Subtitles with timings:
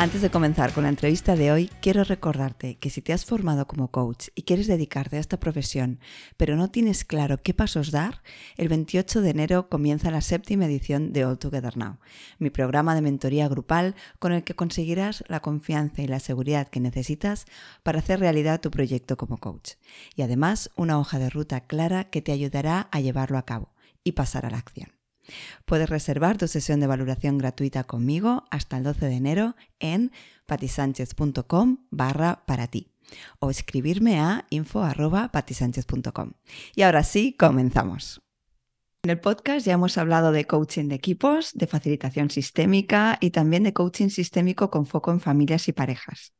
[0.00, 3.66] Antes de comenzar con la entrevista de hoy, quiero recordarte que si te has formado
[3.66, 6.00] como coach y quieres dedicarte a esta profesión,
[6.38, 8.22] pero no tienes claro qué pasos dar,
[8.56, 11.98] el 28 de enero comienza la séptima edición de All Together Now,
[12.38, 16.80] mi programa de mentoría grupal con el que conseguirás la confianza y la seguridad que
[16.80, 17.44] necesitas
[17.82, 19.72] para hacer realidad tu proyecto como coach.
[20.16, 24.12] Y además una hoja de ruta clara que te ayudará a llevarlo a cabo y
[24.12, 24.99] pasar a la acción.
[25.64, 30.12] Puedes reservar tu sesión de valoración gratuita conmigo hasta el 12 de enero en
[30.46, 32.88] patisánchez.com barra para ti
[33.38, 36.32] o escribirme a info.patisánchez.com.
[36.74, 38.22] Y ahora sí, comenzamos.
[39.02, 43.62] En el podcast ya hemos hablado de coaching de equipos, de facilitación sistémica y también
[43.62, 46.34] de coaching sistémico con foco en familias y parejas.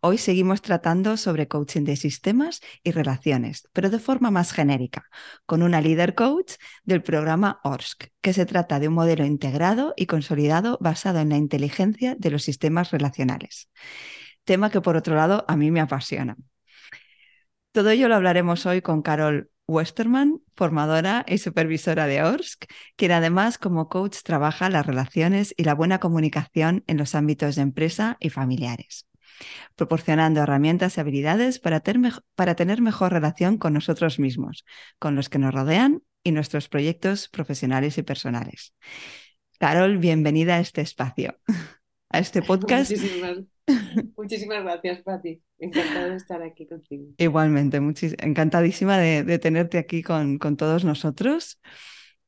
[0.00, 5.10] Hoy seguimos tratando sobre coaching de sistemas y relaciones, pero de forma más genérica,
[5.44, 6.52] con una líder coach
[6.84, 11.36] del programa ORSC, que se trata de un modelo integrado y consolidado basado en la
[11.36, 13.68] inteligencia de los sistemas relacionales.
[14.44, 16.36] Tema que por otro lado a mí me apasiona.
[17.72, 23.58] Todo ello lo hablaremos hoy con Carol Westerman, formadora y supervisora de ORSC, quien además
[23.58, 28.30] como coach trabaja las relaciones y la buena comunicación en los ámbitos de empresa y
[28.30, 29.08] familiares,
[29.74, 31.82] proporcionando herramientas y habilidades para,
[32.34, 34.64] para tener mejor relación con nosotros mismos,
[34.98, 38.74] con los que nos rodean y nuestros proyectos profesionales y personales.
[39.58, 41.38] Carol, bienvenida a este espacio,
[42.10, 42.90] a este podcast.
[44.16, 45.40] Muchísimas gracias, Pati.
[45.64, 47.06] Encantada de estar aquí contigo.
[47.16, 47.78] Igualmente,
[48.18, 51.58] encantadísima de, tenerte aquí con, todos nosotros.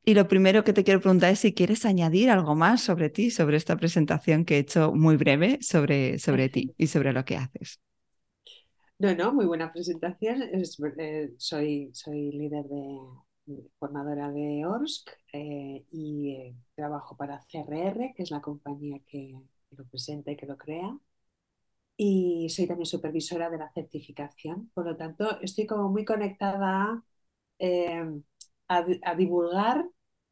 [0.03, 3.29] Y lo primero que te quiero preguntar es si quieres añadir algo más sobre ti,
[3.29, 7.37] sobre esta presentación que he hecho muy breve sobre, sobre ti y sobre lo que
[7.37, 7.79] haces.
[8.97, 10.41] No, no, muy buena presentación.
[10.41, 18.23] Eh, soy, soy líder de formadora de ORSC eh, y eh, trabajo para CRR, que
[18.23, 19.39] es la compañía que
[19.71, 20.97] lo presenta y que lo crea
[21.97, 24.71] y soy también supervisora de la certificación.
[24.73, 27.03] Por lo tanto, estoy como muy conectada
[27.59, 28.05] eh,
[28.67, 29.85] a, divulgar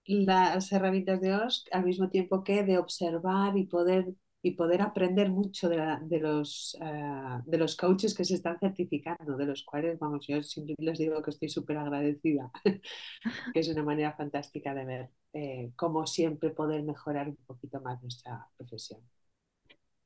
[0.06, 5.32] las herramientas de OSC al mismo tiempo que de observar y poder, y poder aprender
[5.32, 10.28] mucho de, los, eh, de los coaches que se están certificando, de los cuales, vamos,
[10.28, 12.52] yo siempre les digo que estoy súper agradecida,
[13.54, 18.02] que es una manera fantástica de ver eh, cómo siempre poder mejorar un poquito más
[18.02, 19.02] nuestra profesión.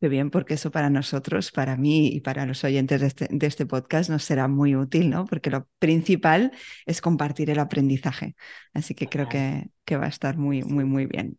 [0.01, 3.47] Qué bien, porque eso para nosotros, para mí y para los oyentes de este, de
[3.47, 5.25] este, podcast nos será muy útil, ¿no?
[5.25, 6.51] Porque lo principal
[6.85, 8.35] es compartir el aprendizaje.
[8.73, 11.37] Así que creo que, que va a estar muy, muy, muy bien.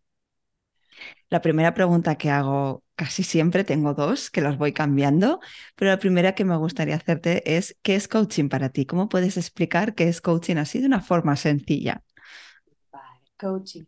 [1.30, 5.40] La primera pregunta que hago casi siempre, tengo dos que las voy cambiando,
[5.74, 8.84] pero la primera que me gustaría hacerte es, ¿qué es coaching para ti?
[8.84, 12.02] ¿Cómo puedes explicar qué es coaching así de una forma sencilla?
[12.92, 13.86] Vale, coaching.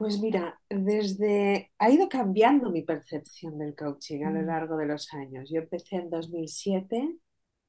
[0.00, 4.46] Pues mira, desde ha ido cambiando mi percepción del coaching a lo mm.
[4.46, 5.50] largo de los años.
[5.52, 7.18] Yo empecé en 2007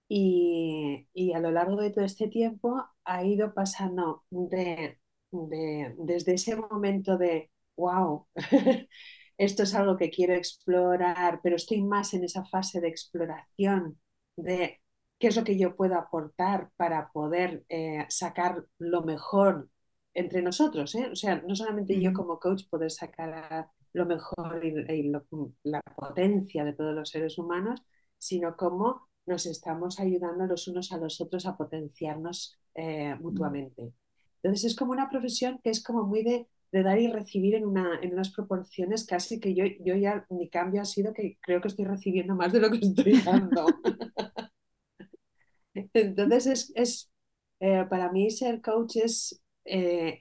[0.07, 4.97] y, y a lo largo de todo este tiempo ha ido pasando de,
[5.97, 8.25] desde ese momento de, wow,
[9.37, 13.99] esto es algo que quiero explorar, pero estoy más en esa fase de exploración
[14.37, 14.79] de
[15.19, 19.69] qué es lo que yo puedo aportar para poder eh, sacar lo mejor
[20.13, 21.09] entre nosotros, ¿eh?
[21.11, 25.11] o sea, no solamente yo como coach poder sacar lo mejor y,
[25.63, 27.81] la potencia de todos los seres humanos,
[28.17, 33.93] sino cómo nos estamos ayudando los unos a los otros a potenciarnos eh, mutuamente.
[34.41, 37.99] Entonces es como una profesión que es como muy de, dar y recibir en, una,
[38.01, 41.67] en unas proporciones casi que yo, yo ya mi cambio ha sido que creo que
[41.67, 43.65] estoy recibiendo más de lo que estoy dando.
[45.93, 47.11] Entonces es, es
[47.59, 50.19] eh, para mí ser coach es eh,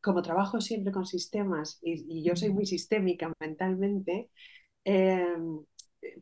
[0.00, 4.30] como trabajo siempre con sistemas y, yo soy muy sistémica mentalmente,
[4.84, 5.64] em,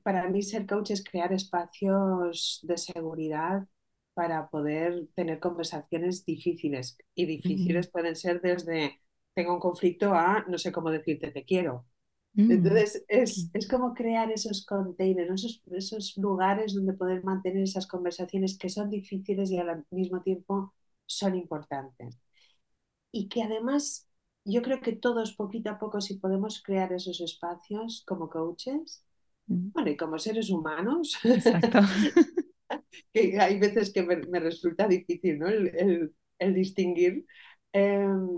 [0.02, 3.66] para mí ser coach es crear espacios de seguridad
[4.14, 6.96] para poder tener conversaciones difíciles.
[7.14, 9.00] Y difíciles pueden ser desde
[9.34, 11.84] tengo un conflicto a no sé cómo decirte te quiero.
[12.34, 12.52] Mm.
[12.52, 18.56] Entonces es, es, como crear esos containers, esos, esos lugares donde poder mantener esas conversaciones
[18.56, 20.72] que son difíciles y al mismo tiempo
[21.06, 22.18] son importantes.
[23.10, 24.08] Y que además
[24.44, 29.04] yo creo que todos poquito a poco si podemos crear esos espacios como coaches,
[29.46, 29.70] mm.
[29.72, 31.78] bueno, y como seres humanos, Exacto.
[33.12, 35.48] que hay veces que me, resulta difícil ¿no?
[35.48, 37.26] el, el, distinguir.
[37.72, 38.28] Em,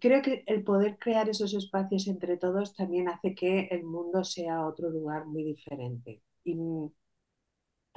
[0.00, 4.66] creo que el poder crear esos espacios entre todos también hace que el mundo sea
[4.66, 6.22] otro lugar muy diferente.
[6.44, 6.56] Y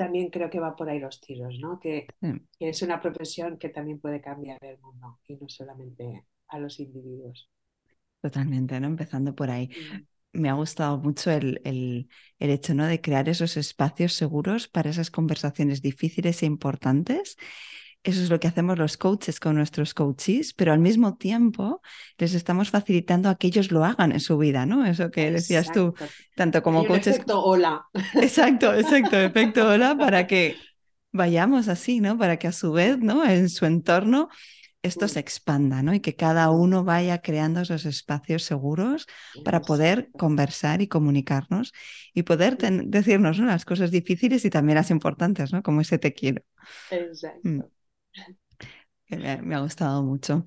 [0.02, 1.80] también creo que va por ahí los tiros, ¿no?
[1.80, 6.58] Que, que es una profesión que también puede cambiar el mundo y no solamente a
[6.58, 7.52] los individuos.
[8.20, 8.88] Totalmente, ¿no?
[8.88, 9.70] Empezando por ahí.
[10.34, 12.10] Me ha gustado mucho el, el,
[12.40, 12.88] el, hecho ¿no?
[12.88, 17.38] de crear esos espacios seguros para esas conversaciones difíciles e importantes
[18.04, 21.82] eso es lo que hacemos los coaches con nuestros coaches, pero al mismo tiempo
[22.18, 24.86] les estamos facilitando a que ellos lo hagan en su vida, ¿no?
[24.86, 25.94] Eso que decías tú,
[26.36, 27.16] tanto como coaches.
[27.16, 27.86] Efecto hola.
[28.16, 30.56] Exacto, exacto, efecto hola, para que
[31.12, 32.18] vayamos así, ¿no?
[32.18, 33.24] Para que a su vez, ¿no?
[33.24, 34.30] En su entorno
[34.84, 35.94] esto se expanda, ¿no?
[35.94, 39.06] Y que cada uno vaya creando esos espacios seguros
[39.46, 41.72] para poder conversar y comunicarnos
[42.14, 45.62] y poder decirnos las cosas difíciles y también las importantes, ¿no?
[45.62, 46.42] Como ese te quiero.
[47.44, 47.62] Mm.
[49.10, 50.46] Me, ha gustado mucho.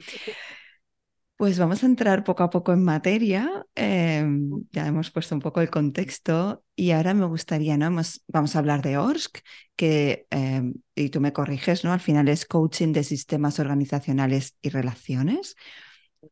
[1.37, 3.67] Pues vamos a entrar poco a poco en materia.
[3.75, 7.91] Em, ya hemos puesto un poco el contexto y ahora me gustaría, ¿no?
[8.29, 9.43] vamos a hablar de ORSC,
[9.77, 11.93] que, em, y tú me corriges, ¿no?
[11.93, 15.57] Al final es coaching de sistemas organizacionales y relaciones.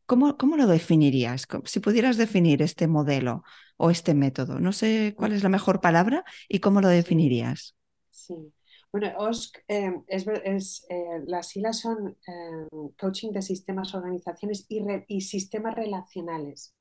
[0.07, 1.47] ¿Cómo, cómo lo definirías?
[1.65, 3.43] Si pudieras definir este modelo
[3.77, 7.75] o este método, no sé cuál es la mejor palabra y cómo lo definirías.
[8.09, 8.53] Sí.
[8.93, 12.69] Bueno, OSC, em, es, eh, las siglas son em,
[12.99, 16.75] Coaching de Sistemas, Organizaciones y, Sistemas Relacionales.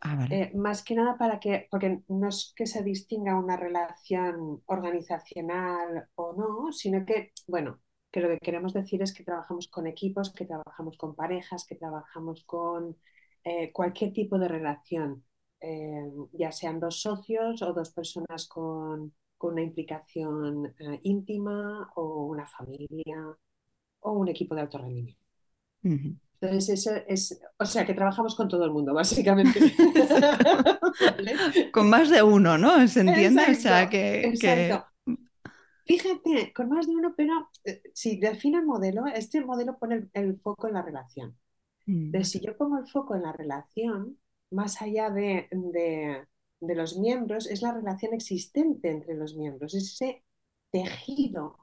[0.00, 4.62] Ah, eh, más que nada para que, porque no es que se distinga una relación
[4.66, 7.78] organizacional o no, sino que, bueno,
[8.10, 11.74] que lo que queremos decir es que trabajamos con equipos, que trabajamos con parejas, que
[11.74, 12.96] trabajamos con
[13.44, 15.24] eh, cualquier tipo de relación,
[15.60, 22.26] em, ya sean dos socios o dos personas con con una implicación eh, íntima o
[22.26, 23.34] una familia
[24.00, 25.22] o un equipo de alto rendimiento.
[26.40, 29.60] Entonces, eso es, o sea, que trabajamos con todo el mundo, básicamente.
[31.72, 32.86] Con más de uno, ¿no?
[32.88, 33.42] ¿Se entiende?
[33.50, 34.34] o sea, que,
[35.84, 40.38] Fíjate, con más de uno, pero eh, si define el modelo, este modelo pone el,
[40.38, 41.34] foco en la relación.
[41.86, 42.30] Entonces, mm.
[42.30, 44.18] si yo pongo el foco en la relación,
[44.50, 46.26] más allá de de
[46.60, 50.24] los miembros es la relación existente entre los miembros, es ese
[50.70, 51.58] tejido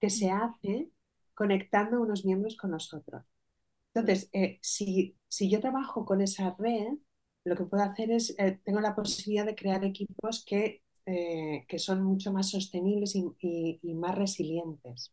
[0.00, 0.90] que se hace
[1.34, 3.24] conectando unos miembros con los otros.
[3.94, 6.94] Entonces, eh, si, si, yo trabajo con esa red,
[7.44, 11.78] lo que puedo hacer es, eh, tengo la posibilidad de crear equipos que, eh, que
[11.78, 13.24] son mucho más sostenibles y,
[13.82, 15.12] y, más resilientes,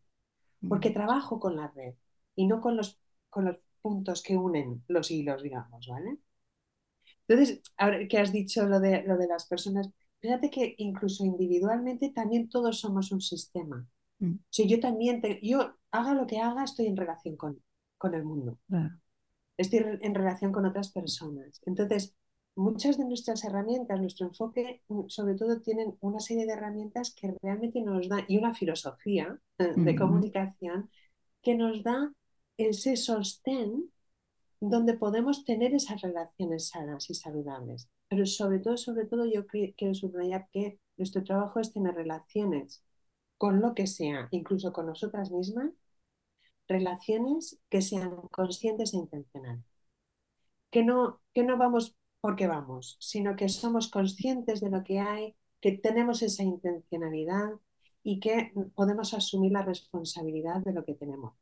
[0.67, 1.95] porque trabajo con la red
[2.35, 6.17] y no con los, con los puntos que unen los hilos, digamos, ¿vale?
[7.27, 9.89] Entonces, ahora que has dicho lo de, lo de las personas,
[10.19, 13.87] fíjate que incluso individualmente también todos somos un sistema.
[14.19, 14.35] Mm.
[14.49, 17.61] Si yo también, yo haga lo que haga, estoy en relación con,
[17.97, 18.57] con el mundo.
[19.57, 21.61] Estoy en relación con otras personas.
[21.65, 22.15] Entonces,
[22.55, 27.35] muchas de nuestras herramientas, nuestro enfoque, mm, sobre todo, tienen una serie de herramientas que
[27.41, 30.89] realmente nos dan, y una filosofía eh, de comunicación
[31.41, 32.13] que nos da
[32.57, 33.91] ese sostén
[34.69, 37.89] donde podemos tener esas relaciones sanas y saludables.
[38.07, 42.83] Pero sobre todo, sobre todo, yo quiero subrayar que nuestro trabajo es tener relaciones
[43.37, 45.71] con lo que sea, incluso con nosotras mismas,
[46.67, 49.65] relaciones que sean conscientes e intencionales.
[50.71, 55.35] Que no, que no vamos porque vamos, sino que somos conscientes de lo que hay,
[55.61, 57.51] que tenemos esa intencionalidad
[58.01, 61.33] y que podemos asumir la responsabilidad de lo que tenemos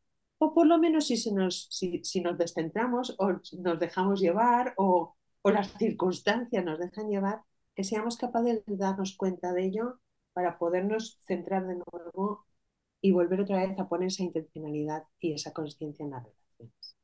[0.43, 5.15] o por lo menos si, se nos, si, nos descentramos o nos dejamos llevar o,
[5.43, 7.43] las circunstancias nos dejan llevar,
[7.75, 9.99] que seamos capaces de darnos cuenta de ello
[10.33, 12.47] para podernos centrar de nuevo
[13.01, 16.97] y volver otra vez a poner esa intencionalidad y esa conciencia en las relaciones.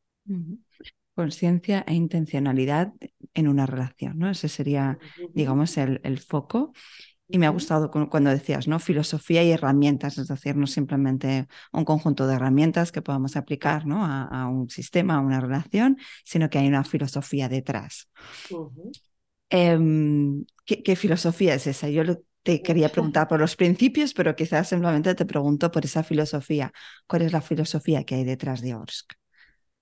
[1.13, 2.93] Conciencia e intencionalidad
[3.35, 4.31] en una relación, ¿no?
[4.31, 4.97] Ese sería,
[5.33, 6.73] digamos, el, el, foco.
[7.29, 8.79] Y me ha gustado cuando decías, ¿no?
[8.79, 14.05] Filosofía y herramientas, es decir, no simplemente un conjunto de herramientas que podamos aplicar ¿no?
[14.05, 18.09] a, un sistema, a una relación, sino que hay una filosofía detrás.
[19.49, 21.89] Em, ¿qué, filosofía es esa?
[21.89, 22.03] Yo
[22.43, 26.71] te quería preguntar por los principios, pero quizás simplemente te pregunto por esa filosofía.
[27.07, 29.13] ¿Cuál es la filosofía que hay detrás de ORSC?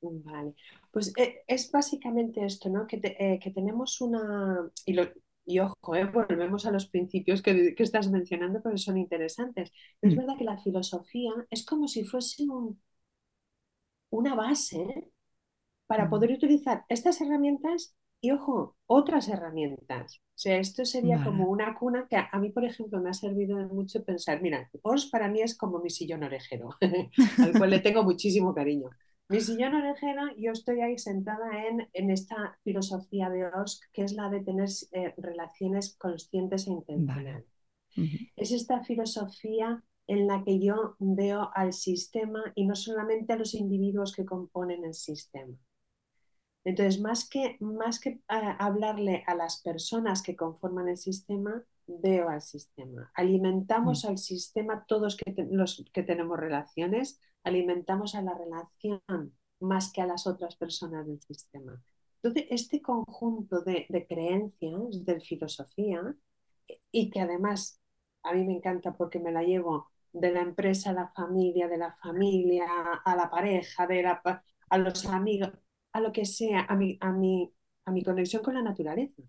[0.02, 0.54] Vale,
[0.92, 2.88] pues eh, es básicamente esto, ¿no?
[2.88, 5.08] Que, eh, que tenemos una, y, lo,
[5.46, 9.72] y ojo, eh, volvemos a los principios que, que, estás mencionando, pero son interesantes.
[10.02, 10.18] Es mm.
[10.18, 12.82] verdad que la filosofía es como si fuese un,
[14.10, 15.12] una base
[15.88, 16.10] para mm.
[16.10, 20.22] poder utilizar estas herramientas y, ojo, otras herramientas.
[20.36, 23.58] O sea, esto sería como una cuna que a, mí, por ejemplo, me ha servido
[23.70, 26.70] mucho pensar, mira, OS para mí es como mi sillón orejero,
[27.38, 28.90] al cual le tengo muchísimo cariño.
[29.28, 34.14] Mi sillón orejero, yo estoy ahí sentada en, en esta filosofía de OSC, que es
[34.14, 37.46] la de tener eh, relaciones conscientes e intencionales.
[38.36, 43.56] Es esta filosofía en la que yo veo al sistema y no solamente a los
[43.56, 45.58] individuos que componen el sistema.
[46.64, 52.30] Entonces, más que, más que uh, hablarle a las personas que conforman el sistema, veo
[52.30, 53.12] al sistema.
[53.16, 54.08] Alimentamos mm.
[54.08, 59.02] al sistema todos que los que tenemos relaciones, alimentamos a la relación
[59.60, 61.82] más que a las otras personas del sistema.
[62.22, 66.16] Entonces, este conjunto de, creencias, de filosofía,
[66.92, 67.80] y que además
[68.24, 71.78] a mí me encanta porque me la llevo de la empresa a la familia, de
[71.78, 72.66] la familia
[73.04, 74.22] a la pareja, de la,
[74.70, 75.52] a los amigos,
[75.92, 77.54] a lo que sea, a mi, a mi,
[77.86, 79.22] a mi conexión con la naturaleza.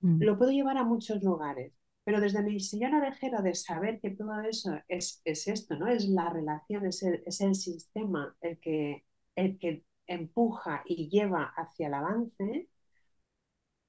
[0.00, 0.22] Mm.
[0.22, 1.72] Lo puedo llevar a muchos lugares.
[2.04, 5.88] Pero desde mi sillón orejero de saber que todo eso es, es esto, ¿no?
[5.88, 9.04] Es la relación, es el, es el sistema el que,
[9.36, 12.68] el que empuja y lleva hacia el avance,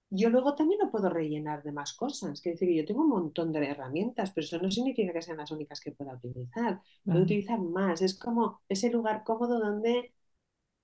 [0.10, 2.41] yo luego también lo puedo rellenar de más cosas.
[2.41, 5.51] Quiere decir, yo tengo un montón de herramientas, pero eso no significa que sean las
[5.51, 6.81] únicas que pueda utilizar.
[7.05, 8.01] Puedo utilizar más.
[8.01, 10.13] Es como ese lugar cómodo donde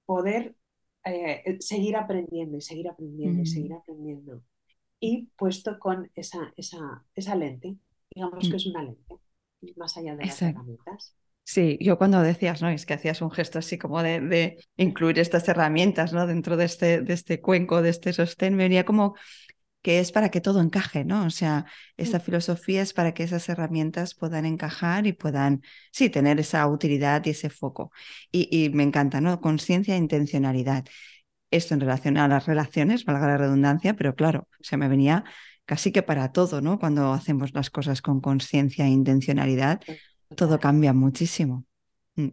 [0.05, 0.55] poder
[1.05, 4.43] eh, seguir aprendiendo y seguir aprendiendo y seguir aprendiendo
[5.01, 7.75] y puesto con esa, esa, esa lente,
[8.13, 8.55] digamos que mm.
[8.55, 9.15] es una lente,
[9.75, 11.15] más allá de las herramientas.
[11.43, 12.69] Sí, yo cuando decías, ¿no?
[12.69, 16.27] Es que hacías un gesto así como de, de incluir estas herramientas, ¿no?
[16.27, 19.15] Dentro de este, de este cuenco, de este sostén, me venía como
[19.81, 21.25] que es para que todo encaje, ¿no?
[21.25, 21.65] O sea,
[21.97, 22.21] esta mm.
[22.21, 27.31] filosofía es para que esas herramientas puedan encajar y puedan, sí, tener esa utilidad y
[27.31, 27.91] ese foco.
[28.31, 29.41] Y, y me encanta, ¿no?
[29.41, 30.85] Conciencia e intencionalidad
[31.51, 35.23] esto en relación a las relaciones, valga la redundancia, pero claro, se me venía
[35.65, 36.79] casi que para todo, ¿no?
[36.79, 39.81] Cuando hacemos las cosas con conciencia e intencionalidad,
[40.35, 41.65] todo cambia muchísimo.
[42.15, 42.29] Mm.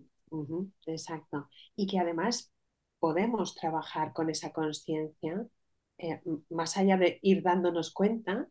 [0.86, 1.48] exacto.
[1.76, 2.52] Y que además
[2.98, 5.46] podemos trabajar con esa conciencia,
[5.98, 6.20] eh,
[6.50, 8.48] más allá de ir dándonos cuenta,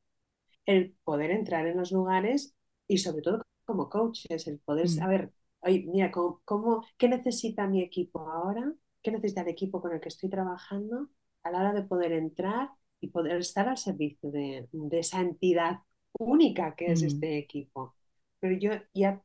[0.65, 2.53] el poder entrar en los lugares
[2.87, 4.89] y sobre todo como coaches, el poder mm.
[4.89, 8.73] saber, oye, mira, ¿cómo, ¿qué necesita mi equipo ahora?
[9.01, 11.09] Qué necesita el equipo con el que estoy trabajando
[11.43, 15.79] a la hora de poder entrar y poder estar al servicio de, esa entidad
[16.19, 17.95] única que es este equipo.
[18.39, 19.21] Pero yo ya,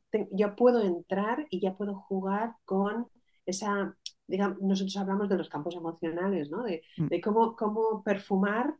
[0.55, 3.07] puedo entrar y ya puedo jugar con
[3.45, 3.95] esa,
[4.27, 6.63] digamos, nosotros hablamos de los campos emocionales, ¿no?
[6.63, 7.07] De, mm.
[7.21, 8.75] cómo, cómo perfumar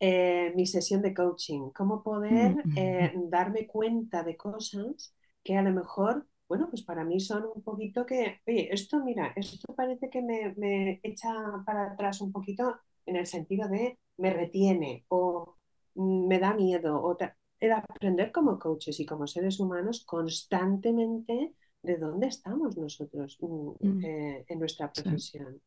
[0.00, 5.56] eh, mi sesión de coaching, cómo poder mm, mm, eh, darme cuenta de cosas que
[5.56, 9.74] a lo mejor bueno, pues para mí son un poquito que, oye, esto, mira, esto
[9.74, 11.32] parece que me, echa
[11.64, 15.56] para atrás un poquito en el sentido de me retiene o
[15.94, 17.02] me da miedo.
[17.02, 17.16] O
[17.58, 24.04] el aprender como coaches y como seres humanos constantemente de dónde estamos nosotros mm, mm.
[24.04, 25.58] Eh, en nuestra profesión.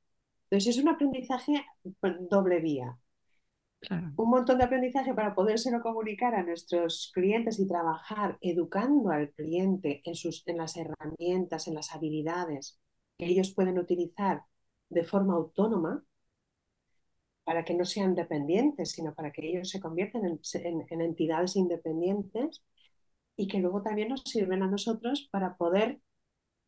[0.44, 1.65] Entonces es un aprendizaje
[2.30, 2.96] doble vía.
[4.17, 10.01] Un montón de aprendizaje para podérselo comunicar a nuestros clientes y trabajar educando al cliente
[10.05, 12.79] en, sus, en las herramientas, en las habilidades
[13.17, 14.41] que ellos pueden utilizar
[14.89, 16.03] de forma autónoma
[17.44, 22.63] para que no sean dependientes, sino para que ellos se conviertan en, entidades independientes
[23.38, 26.00] y que luego también nos sirven a nosotros para poder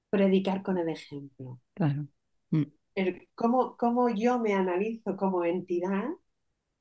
[0.10, 1.60] predicar con el ejemplo.
[1.74, 2.08] Claro.
[2.52, 2.64] Mm.
[3.34, 6.10] cómo, cómo yo me analizo como entidad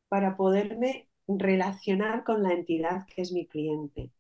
[0.09, 4.13] para poderme relacionar con la entidad que es mi cliente.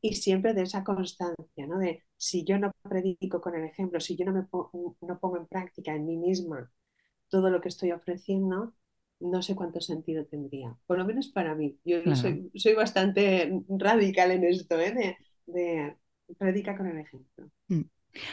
[0.00, 1.78] Y siempre de esa constancia, ¿no?
[1.78, 4.44] De si yo no predico con el ejemplo, si yo no, me
[5.00, 6.72] no pongo en práctica en mí misma
[7.28, 8.74] todo lo que estoy ofreciendo,
[9.20, 10.76] no sé cuánto sentido tendría.
[10.86, 11.78] Por lo menos para mí.
[11.84, 14.92] Yo soy, soy, bastante radical en esto, ¿eh?
[14.92, 15.96] de, de
[16.36, 17.48] predica con el ejemplo.
[17.68, 17.82] Mm.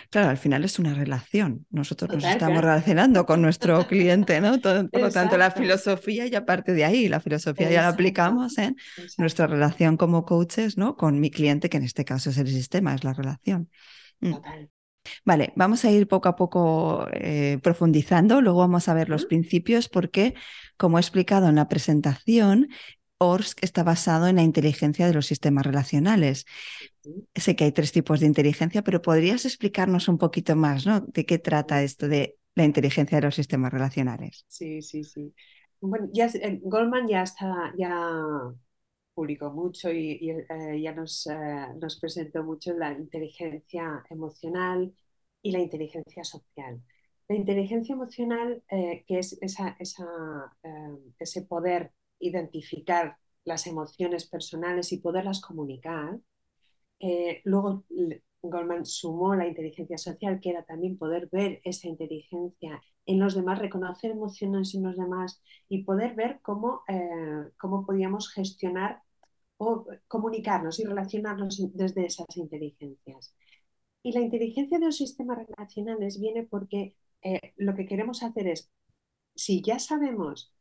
[0.09, 1.65] Claro, al final es una relación.
[1.69, 4.59] Nosotros nos estamos relacionando con nuestro cliente, ¿no?
[4.59, 8.75] por lo tanto, la filosofía y aparte de ahí, la filosofía ya la aplicamos en
[9.17, 10.95] nuestra relación como coaches, ¿no?
[10.95, 13.69] Con mi cliente, que en este caso es el sistema, es la relación.
[14.19, 14.35] Mm.
[15.23, 19.89] Vale, vamos a ir poco a poco eh, profundizando, luego vamos a ver los principios
[19.89, 20.33] porque,
[20.75, 22.69] como he explicado en la presentación,
[23.19, 26.45] ORSC está basado en la inteligencia de los sistemas relacionales.
[27.35, 31.01] Sé que hay tres tipos de inteligencia, pero ¿podrías explicarnos un poquito más, ¿no?
[31.01, 34.45] ¿De qué trata esto de la inteligencia de los sistemas relacionales?
[34.47, 35.33] Sí, sí, sí.
[35.79, 38.21] Bueno, ya, eh, Goldman ya está, ya
[39.13, 44.93] publicó mucho y, eh, ya nos, eh, nos presentó mucho la inteligencia emocional
[45.41, 46.81] y la inteligencia social.
[47.27, 50.05] La inteligencia emocional, que es esa, esa,
[51.19, 56.19] ese poder identificar las emociones personales y poderlas comunicar.
[56.99, 57.85] Eh, luego
[58.41, 63.59] Goldman sumó la inteligencia social, que era también poder ver esa inteligencia en los demás,
[63.59, 69.01] reconocer emociones en los demás y poder ver cómo, eh, cómo podíamos gestionar
[69.57, 73.33] o comunicarnos y relacionarnos desde esas inteligencias.
[74.03, 78.69] Y la inteligencia de los sistemas relacionales viene porque eh, lo que queremos hacer es,
[79.35, 80.53] si ya sabemos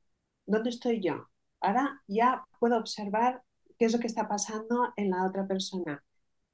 [0.46, 1.28] dónde estoy yo,
[1.60, 3.42] Ahora ya puedo observar
[3.78, 6.02] qué es lo que está pasando en la otra persona.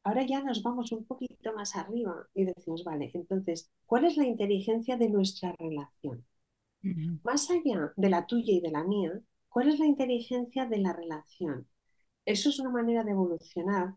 [0.04, 4.26] Ahora ya nos vamos un poquito más arriba y decimos, vale, entonces, ¿cuál es la
[4.26, 6.26] inteligencia de nuestra relación?
[7.22, 9.12] Más allá de la tuya y de la mía,
[9.48, 11.68] ¿cuál es la inteligencia de la relación?
[12.24, 13.94] Eso es una manera de evolucionar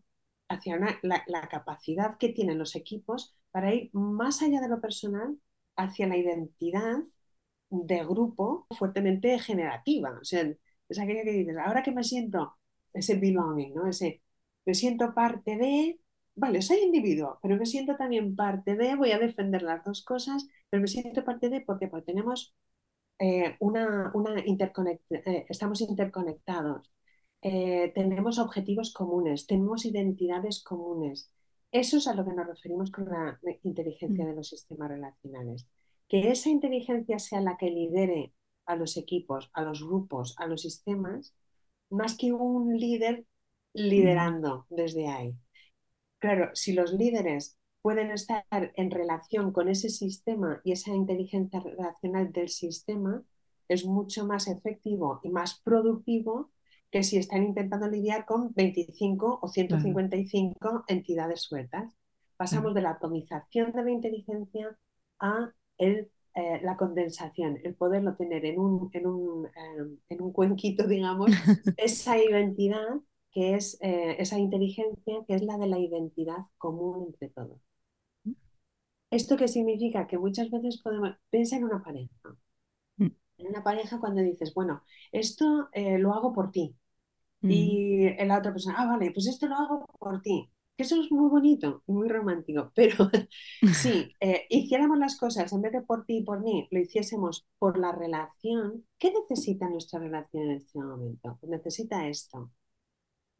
[0.48, 5.36] hacia la, la, capacidad que tienen los equipos para ir más allá de lo personal
[5.74, 6.98] hacia la identidad
[7.70, 10.16] de grupo fuertemente generativa.
[10.20, 10.48] O sea,
[10.88, 12.56] es aquella que dices, ahora que me siento,
[12.92, 13.88] ese belonging, ¿no?
[13.88, 14.22] Ese,
[14.64, 16.00] me siento parte de,
[16.34, 20.46] vale, soy individuo, pero me siento también parte de, voy a defender las dos cosas,
[20.70, 22.54] pero me siento parte de, porque, porque tenemos
[23.18, 26.90] eh, una, una eh, estamos interconectados,
[27.42, 31.30] eh, tenemos objetivos comunes, tenemos identidades comunes.
[31.72, 34.28] Eso es a lo que nos referimos con la inteligencia mm.
[34.28, 35.66] de los sistemas relacionales.
[36.08, 38.32] Que esa inteligencia sea la que lidere
[38.66, 41.34] a los equipos, a los grupos, a los sistemas,
[41.90, 43.24] más que un líder
[43.72, 45.34] liderando desde ahí.
[46.18, 52.32] Claro, si los líderes pueden estar en relación con ese sistema y esa inteligencia relacional
[52.32, 53.22] del sistema,
[53.68, 56.50] es mucho más efectivo y más productivo
[56.90, 61.92] que si están intentando lidiar con 25 o 155 entidades sueltas.
[62.36, 64.78] Pasamos de la atomización de la inteligencia
[65.18, 70.32] a el eh, la condensación, el poderlo tener en un, en un, em, en un
[70.32, 71.30] cuenquito, digamos,
[71.78, 77.30] esa identidad que es eh, esa inteligencia que es la de la identidad común entre
[77.30, 77.58] todos.
[79.10, 80.06] ¿Esto qué significa?
[80.06, 82.10] Que muchas veces podemos, piensa en una pareja.
[82.98, 83.08] Mm.
[83.38, 86.76] En una pareja cuando dices, bueno, esto eh, lo hago por ti.
[87.40, 87.50] Mm.
[87.50, 91.28] Y la otra persona, ah, vale, pues esto lo hago por ti eso es muy
[91.30, 93.10] bonito y muy romántico, pero
[93.72, 97.46] si eh, hiciéramos las cosas en vez de por ti y por mí, lo hiciésemos
[97.58, 101.38] por la relación, ¿qué necesita nuestra relación en este momento?
[101.42, 102.50] Necesita esto.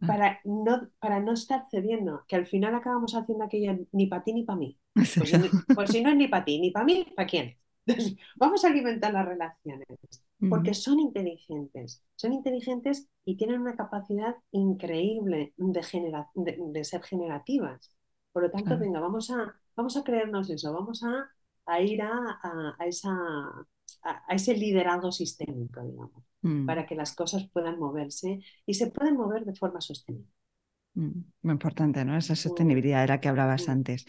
[0.00, 0.06] Ah.
[0.06, 4.32] Para no, para no estar cediendo, que al final acabamos haciendo aquello ni para ti
[4.32, 4.78] ni para mí.
[4.96, 5.14] Pues,
[5.74, 7.56] pues, si no es ni para ti ni para mí, ¿para quién?
[8.36, 9.86] vamos a alimentar las relaciones,
[10.50, 17.92] porque son inteligentes, son inteligentes y tienen una capacidad increíble de, de, ser generativas.
[18.32, 21.30] Por lo tanto, venga, vamos a, vamos a creernos eso, vamos a,
[21.66, 22.38] a ir a,
[22.78, 23.16] a, esa,
[24.02, 26.66] a, ese liderazgo sistémico, digamos, mm.
[26.66, 30.30] para que las cosas puedan moverse y se puedan mover de forma sostenible.
[30.94, 32.16] Mm, muy importante, ¿no?
[32.16, 34.04] Esa sostenibilidad de la que hablabas antes.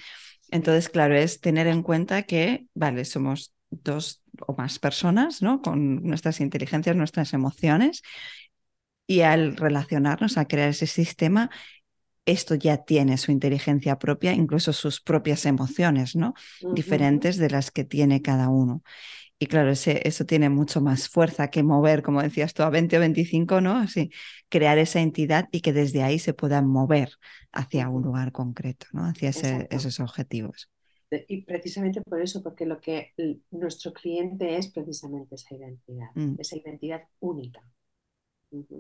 [0.50, 5.62] Entonces, claro, es tener en cuenta que, vale, somos dos o más personas, ¿no?
[5.62, 8.02] Con nuestras inteligencias, nuestras emociones.
[9.06, 11.50] Y al relacionarnos, a crear ese sistema,
[12.26, 16.34] esto ya tiene su inteligencia propia, incluso sus propias emociones, ¿no?
[16.70, 18.84] Diferentes de las que tiene cada uno.
[19.40, 22.98] Y claro, ese, eso tiene mucho más fuerza que mover, como decías tú, a 20
[22.98, 23.78] o 25, ¿no?
[23.78, 24.12] Así,
[24.50, 27.12] crear esa entidad y que desde ahí se puedan mover
[27.52, 29.06] hacia un lugar concreto, ¿no?
[29.06, 30.70] Hacia esos objetivos.
[31.10, 33.14] Y precisamente por eso, porque lo que
[33.52, 36.36] nuestro cliente es precisamente esa identidad, mm.
[36.40, 37.62] esa identidad única.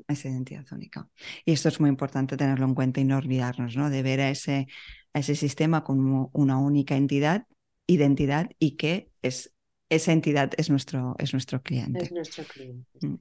[0.08, 1.10] Esa identidad única.
[1.46, 3.90] Y esto es muy importante tenerlo en cuenta y no olvidarnos, ¿no?
[3.90, 4.68] De ver a ese,
[5.14, 7.46] a ese sistema como una única entidad,
[7.86, 9.54] identidad y que es
[9.90, 12.04] esa entidad es nuestro, es nuestro cliente.
[12.04, 12.86] Es nuestro cliente.
[13.02, 13.16] Mm.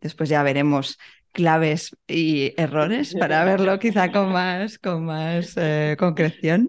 [0.00, 0.98] Después ya veremos
[1.32, 6.68] claves y errores para verlo quizá con más, con más eh, concreción.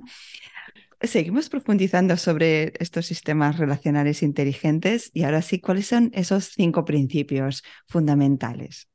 [1.04, 7.64] Seguimos profundizando sobre estos sistemas relacionales inteligentes y ahora sí, ¿cuáles son esos cinco principios
[7.88, 8.88] fundamentales?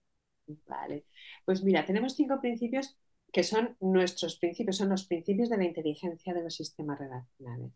[0.69, 1.07] Vale,
[1.45, 2.97] pues mira, tenemos cinco principios
[3.33, 7.73] que son nuestros principios, son los principios de la inteligencia de los sistemas relacionales.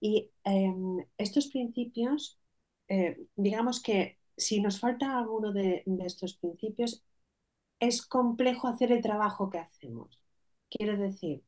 [0.00, 2.40] Y em, estos principios,
[2.88, 7.04] eh, digamos que si nos falta alguno de, estos principios,
[7.80, 10.20] es complejo hacer el trabajo que hacemos.
[10.70, 11.42] Quiero decir,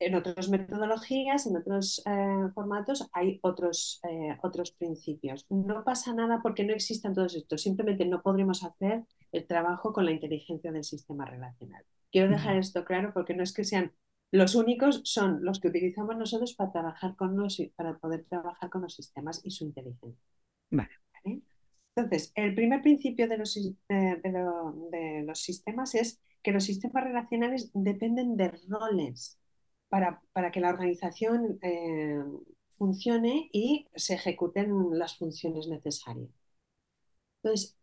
[0.00, 5.46] en otras metodologías, en otros eh, formatos, hay otros, eh, otros principios.
[5.50, 10.04] No pasa nada porque no existan todos estos, simplemente no podremos hacer el trabajo con
[10.04, 11.84] la inteligencia del sistema relacional.
[12.10, 13.92] Quiero dejar esto claro porque no es que sean
[14.30, 18.82] los únicos, son los que utilizamos nosotros para trabajar con los, para poder trabajar con
[18.82, 20.22] los sistemas y su inteligencia.
[20.70, 20.90] Vale.
[21.94, 27.70] Entonces, el primer principio de los, eh, de los sistemas es que los sistemas relacionales
[27.74, 29.38] dependen de roles
[29.88, 32.22] para, que la organización eh,
[32.76, 36.30] funcione y se ejecuten las funciones necesarias.
[37.42, 37.76] Entonces,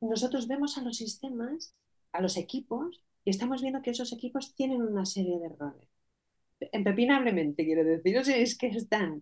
[0.00, 1.74] nosotros vemos a los sistemas,
[2.12, 5.88] a los equipos, y estamos viendo que esos equipos tienen una serie de roles.
[6.72, 9.18] Empepinablemente, quiero decir, o sea, es que están.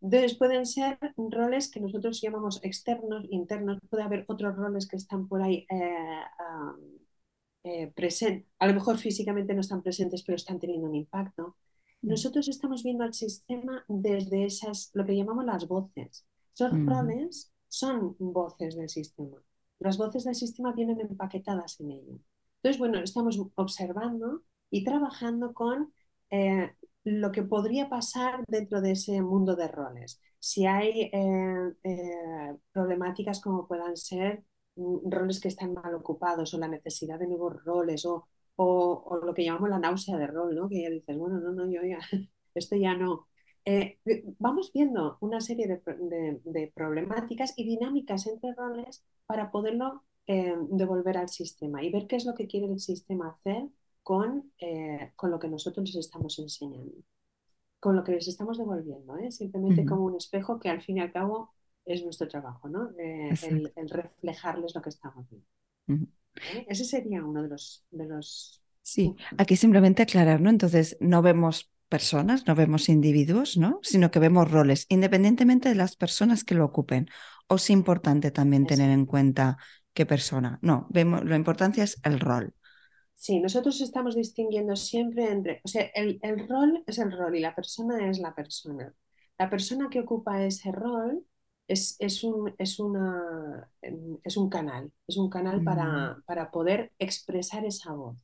[0.00, 5.28] Entonces, pueden ser roles que nosotros llamamos externos, internos, puede haber otros roles que están
[5.28, 6.20] por ahí eh,
[7.66, 11.56] eh, presentes, a lo mejor físicamente no están presentes, pero están teniendo un impacto.
[12.02, 12.08] Mm.
[12.10, 16.26] Nosotros estamos viendo al sistema desde esas, lo que llamamos las voces.
[16.52, 16.88] Son mm.
[16.88, 19.42] roles, son voces del sistema.
[19.78, 22.18] Las voces del sistema vienen empaquetadas en ello.
[22.56, 25.92] Entonces, bueno, estamos observando y trabajando con
[26.30, 26.70] eh,
[27.04, 30.20] lo que podría pasar dentro de ese mundo de roles.
[30.38, 34.44] Si hay eh, problemáticas como puedan ser
[34.76, 39.44] roles que están mal ocupados o la necesidad de nuevos roles o, o, lo que
[39.44, 40.68] llamamos la náusea de rol, ¿no?
[40.68, 41.98] que ya dices, bueno, no, no, yo ya,
[42.54, 43.28] esto ya no.
[43.66, 43.98] Eh,
[44.38, 51.16] vamos viendo una serie de, de, problemáticas y dinámicas entre roles para poderlo eh, devolver
[51.16, 53.68] al sistema y ver qué es lo que quiere el sistema hacer
[54.02, 56.92] con, eh, con lo que nosotros les estamos enseñando,
[57.80, 61.12] con lo que les estamos devolviendo, simplemente como un espejo que al fin y al
[61.12, 62.90] cabo es nuestro trabajo, ¿no?
[62.98, 63.34] Eh,
[63.76, 66.08] el, reflejarles lo que estamos viendo.
[66.52, 66.66] ¿Eh?
[66.68, 68.62] Ese sería uno de los, de los...
[68.82, 70.50] Sí, aquí simplemente aclarar, ¿no?
[70.50, 73.80] Entonces, no vemos personas, no vemos individuos, ¿no?
[73.82, 77.08] Sino que vemos roles, independientemente de las personas que lo ocupen.
[77.48, 79.58] ¿O es importante también tener en cuenta
[79.92, 80.58] qué persona?
[80.62, 82.54] No, vemos, la importancia es el rol.
[83.14, 87.40] Sí, nosotros estamos distinguiendo siempre entre, o sea, el, el rol es el rol y
[87.40, 88.92] la persona es la persona.
[89.38, 91.24] La persona que ocupa ese rol
[91.68, 97.64] es, un, es, una, em, es un canal, es un canal para, para, poder expresar
[97.64, 98.16] esa voz.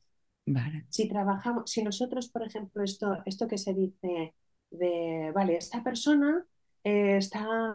[0.89, 4.33] Si trabajamos, si nosotros, por ejemplo, esto, esto que se dice
[4.69, 6.45] de, vale, esta persona
[6.83, 7.73] eh, está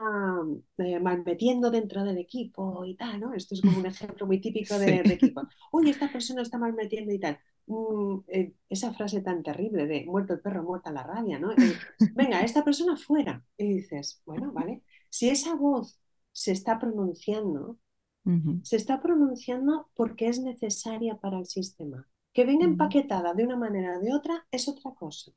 [0.79, 3.35] eh, malmetiendo dentro del equipo y tal, ¿no?
[3.35, 5.43] Esto es como un ejemplo muy típico de, equipo.
[5.73, 7.39] Uy, esta persona está malmetiendo y tal.
[7.67, 11.51] Mm, eh, esa frase tan terrible de muerto el perro, muerta la rabia, ¿no?
[12.15, 13.45] Venga, esta persona fuera.
[13.57, 14.83] Y dices, bueno, vale,
[15.17, 15.99] si esa voz
[16.33, 17.79] se está pronunciando,
[18.65, 22.07] se está pronunciando porque es necesaria para el sistema.
[22.35, 25.33] Que venga empaquetada de una manera o de otra es otra cosa.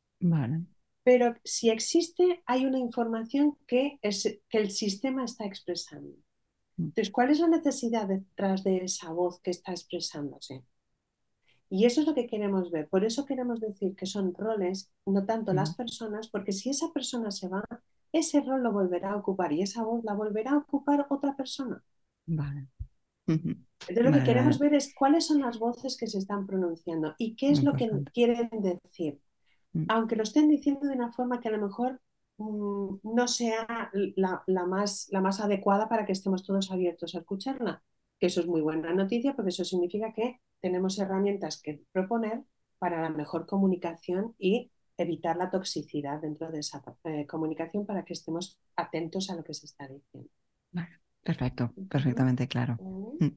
[1.03, 6.17] Pero si existe, hay una información que, es, que el sistema está expresando.
[6.75, 6.83] Mm.
[6.87, 10.65] Entonces, ¿cuál es la necesidad detrás de esa voz que está expresándose?
[11.69, 12.89] Y eso es lo que queremos ver.
[12.89, 17.31] Por eso queremos decir que son roles, no tanto las personas, porque si esa persona
[17.31, 17.63] se va,
[18.11, 21.83] ese rol lo volverá a ocupar y esa voz la volverá a ocupar otra persona.
[22.25, 22.67] Vale.
[23.27, 27.35] Entonces lo que queremos ver es cuáles son las voces que se están pronunciando y
[27.35, 29.19] qué es lo que quieren decir.
[29.73, 29.85] Mm.
[29.89, 32.01] Aunque lo estén diciendo de una forma que a lo mejor
[32.37, 37.83] mm, no sea la, más, la más adecuada para que estemos todos abiertos a escucharla.
[38.19, 42.43] Que eso es muy buena noticia porque eso significa que tenemos herramientas que proponer
[42.79, 48.13] para la mejor comunicación y evitar la toxicidad dentro de esa eh, comunicación para que
[48.13, 50.29] estemos atentos a lo que se está diciendo.
[51.23, 52.77] perfecto, perfectamente claro.
[53.19, 53.29] Mm.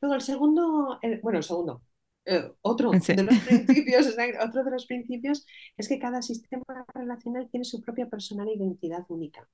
[0.00, 1.82] Luego el segundo, bueno, el segundo,
[2.24, 7.64] eh, otro, de los principios, otro de los principios es que cada sistema relacional tiene
[7.64, 9.48] su propia personal e identidad única.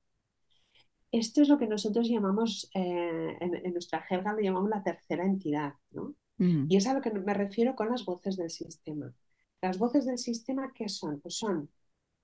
[1.11, 5.72] Esto es lo que nosotros llamamos, eh, en, nuestra jerga lo llamamos la tercera entidad,
[5.90, 6.14] ¿no?
[6.37, 6.66] Mm.
[6.68, 9.12] Y es a lo que me refiero con las voces del sistema.
[9.61, 11.21] Las voces del sistema, ¿qué son?
[11.21, 11.68] Pues son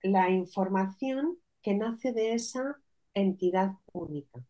[0.02, 2.76] la información que nace de esa
[3.14, 4.44] entidad única.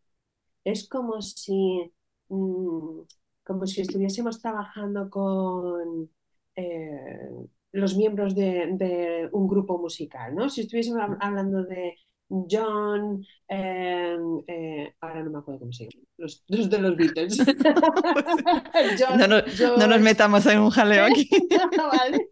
[0.64, 1.92] Es como si,
[2.28, 3.00] mm,
[3.44, 6.10] como si estuviésemos trabajando con
[6.56, 7.30] eh,
[7.72, 10.48] los miembros de, un grupo musical, ¿no?
[10.48, 11.94] Si estuviésemos hablando de
[12.28, 14.16] John, eh,
[14.46, 17.38] eh, ahora no me acuerdo cómo se llama, los, de los Beatles.
[19.78, 21.28] no, nos metamos en un jaleo aquí.
[21.76, 22.28] vale.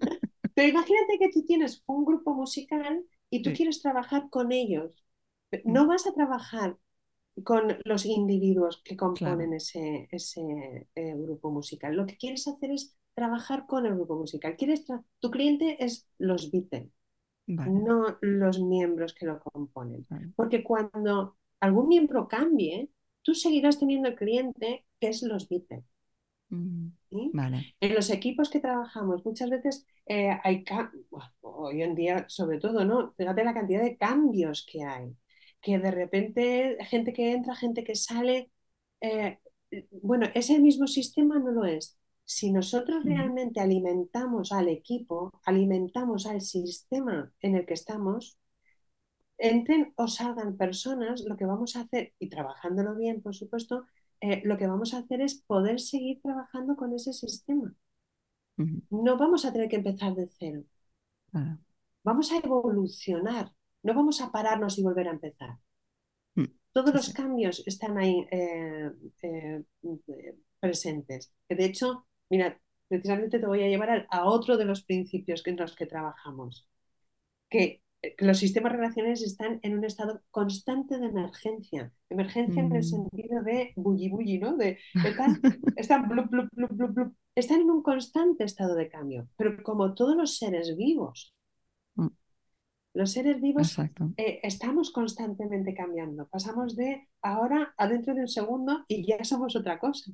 [0.55, 5.05] Pero imagínate que tú tienes un grupo musical y tú quieres trabajar con ellos.
[5.65, 6.77] No vas a trabajar
[7.45, 11.97] con los individuos que componen ese, ese eh, grupo musical.
[11.97, 14.57] Lo que quieres hacer es trabajar con el grupo musical.
[14.57, 14.85] Quieres
[15.21, 16.91] tu cliente es los Beatles,
[17.65, 20.07] no los miembros que lo componen.
[20.37, 22.91] Porque cuando algún miembro cambie,
[23.23, 25.85] tú seguirás teniendo el cliente que es los Beatles.
[27.81, 30.65] En los equipos que trabajamos, muchas veces eh, hay,
[31.41, 33.13] hoy en día sobre todo, ¿no?
[33.17, 35.15] Fíjate la cantidad de cambios que hay
[35.63, 38.51] que de repente gente que entra, gente que sale.
[39.01, 39.39] Eh,
[40.03, 41.99] bueno, ese mismo sistema no lo es.
[42.25, 48.39] Si nosotros realmente alimentamos al equipo, alimentamos al sistema en el que estamos,
[49.39, 53.87] entren o salgan personas, lo que vamos a hacer, y trabajándolo bien, por supuesto,
[54.23, 57.75] eh, lo que vamos a hacer es poder seguir trabajando con ese sistema.
[58.91, 60.63] No vamos a tener que empezar de cero.
[62.05, 65.59] Vamos a evolucionar no vamos a pararnos y volver a empezar.
[66.35, 68.91] Mm, Todos los cambios están ahí eh,
[69.23, 69.63] eh,
[70.61, 71.33] presentes.
[71.49, 75.57] Que de hecho, mira, precisamente te voy a llevar a, otro de los principios en
[75.57, 76.69] los que trabajamos.
[77.51, 77.82] Que,
[78.19, 81.93] los sistemas relacionales están en un estado constante de emergencia.
[82.09, 82.83] Emergencia en el mm.
[82.83, 84.57] sentido de bulli bulli, ¿no?
[84.57, 85.41] De, están,
[85.77, 86.11] están,
[87.35, 89.29] están en un constante estado de cambio.
[89.37, 91.35] Pero como todos los seres vivos,
[92.95, 96.29] los seres vivos eh, estamos constantemente cambiando.
[96.29, 100.11] Pasamos de ahora a dentro de un segundo y ya somos otra cosa.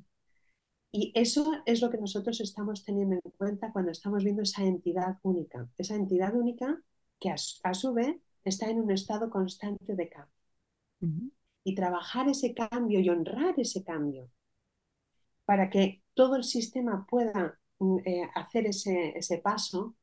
[0.91, 5.17] Y eso es lo que nosotros estamos teniendo en cuenta cuando estamos viendo esa entidad
[5.23, 5.67] única.
[5.77, 6.81] Esa entidad única
[7.19, 10.33] que a, su vez está en un estado constante de cambio.
[11.63, 14.29] Y trabajar ese cambio y honrar ese cambio
[15.45, 19.95] para que todo el sistema pueda mm, eh, hacer ese, ese paso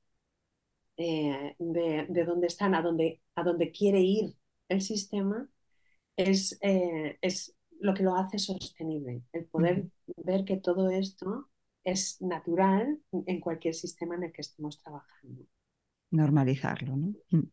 [0.97, 4.35] eh, de, dónde están, a dónde, a quiere ir
[4.69, 5.49] el sistema,
[6.17, 11.51] es, eh, es lo que lo hace sostenible, el poder ver que todo esto
[11.85, 15.45] es natural en cualquier sistema en el que estemos trabajando.
[16.11, 17.15] Normalizarlo, ¿no?
[17.31, 17.49] Mm.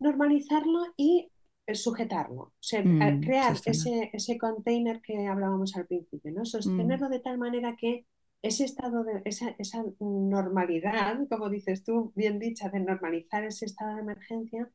[0.00, 1.30] Normalizarlo y
[1.66, 6.44] eh, sujetarlo, mm, crear ese, ese container que hablábamos al principio, ¿no?
[6.44, 7.12] Sostenerlo mm.
[7.12, 8.06] de tal manera que
[8.42, 13.96] ese estado de esa, esa, normalidad, como dices tú, bien dicha, de normalizar ese estado
[13.96, 14.70] de emergencia,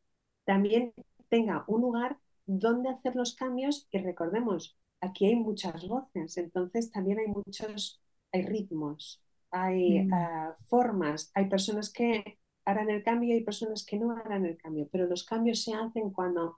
[0.45, 0.93] también
[1.29, 7.19] tenga un lugar donde hacer los cambios y recordemos, aquí hay muchas voces, entonces también
[7.19, 10.13] hay muchos, hay ritmos, hay mm.
[10.13, 14.57] ah, formas, hay personas que harán el cambio y hay personas que no harán el
[14.57, 16.57] cambio, pero los cambios se hacen cuando,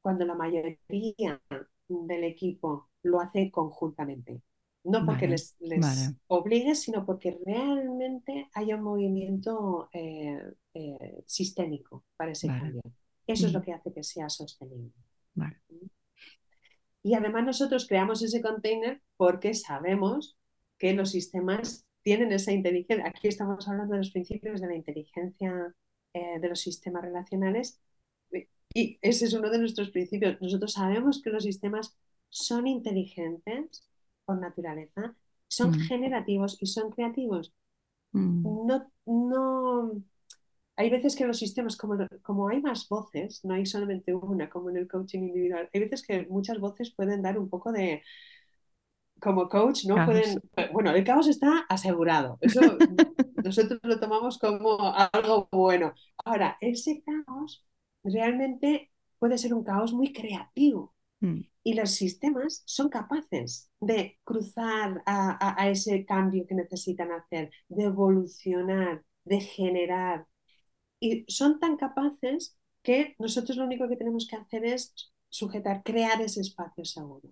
[0.00, 0.78] cuando la mayoría
[1.88, 4.42] del equipo lo hace conjuntamente.
[4.84, 5.56] No porque les,
[6.26, 10.42] obligue, sino porque realmente haya un movimiento eh,
[10.74, 12.82] eh, sistémico para ese cambio.
[13.24, 14.92] Eso es lo que hace que sea sostenible.
[17.04, 20.36] Y además nosotros creamos ese container porque sabemos
[20.78, 23.06] que los sistemas tienen esa inteligencia.
[23.06, 25.74] Aquí estamos hablando de los principios de la inteligencia
[26.14, 27.80] eh, de los sistemas relacionales
[28.74, 30.40] y ese es uno de nuestros principios.
[30.40, 31.96] Nosotros sabemos que los sistemas
[32.28, 33.86] son inteligentes
[34.24, 35.14] por naturaleza,
[35.48, 35.80] son mm.
[35.80, 37.52] generativos y son creativos.
[38.12, 38.66] Mm.
[38.66, 40.02] No, no,
[40.76, 44.70] hay veces que los sistemas, como, como hay más voces, no hay solamente una, como
[44.70, 48.02] en el coaching individual, hay veces que muchas voces pueden dar un poco de,
[49.22, 52.60] como coach, no pueden, bueno, el caos está asegurado, eso
[53.44, 54.78] nosotros lo tomamos como
[55.12, 55.94] algo bueno.
[56.24, 57.64] Ahora, ese caos
[58.02, 60.94] realmente puede ser un caos muy creativo.
[61.20, 61.42] Mm.
[61.62, 69.04] Y los sistemas son capaces de cruzar a, ese cambio que necesitan hacer, de evolucionar,
[69.24, 70.26] de generar.
[70.98, 76.20] Y son tan capaces que nosotros lo único que tenemos que hacer es sujetar, crear
[76.20, 77.30] ese espacio seguro.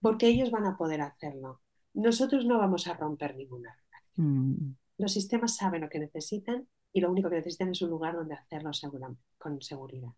[0.00, 1.60] Porque ellos van a poder hacerlo.
[1.94, 4.50] Nosotros no vamos a romper ninguna relación.
[4.56, 4.76] Mm.
[4.98, 8.34] Los sistemas saben lo que necesitan y lo único que necesitan es un lugar donde
[8.34, 8.70] hacerlo
[9.38, 10.10] con seguridad.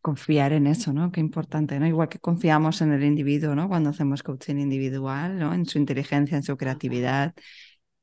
[0.00, 1.12] Confiar en eso, ¿no?
[1.12, 1.86] Qué importante, ¿no?
[1.86, 3.68] Igual que confiamos en el individuo, ¿no?
[3.68, 5.52] Cuando hacemos coaching individual, ¿no?
[5.52, 7.34] En su inteligencia, en su creatividad,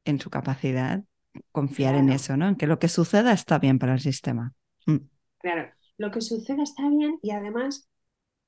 [0.06, 1.04] en su capacidad,
[1.52, 2.48] confiar en eso, ¿no?
[2.48, 4.54] En que lo que suceda está bien para el sistema.
[4.86, 4.98] Mm.
[5.40, 7.89] Claro, lo que suceda está bien y además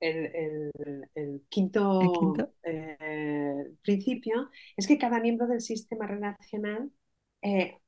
[0.01, 6.91] el, quinto, eh, principio es que cada miembro del sistema relacional
[7.43, 7.79] eh,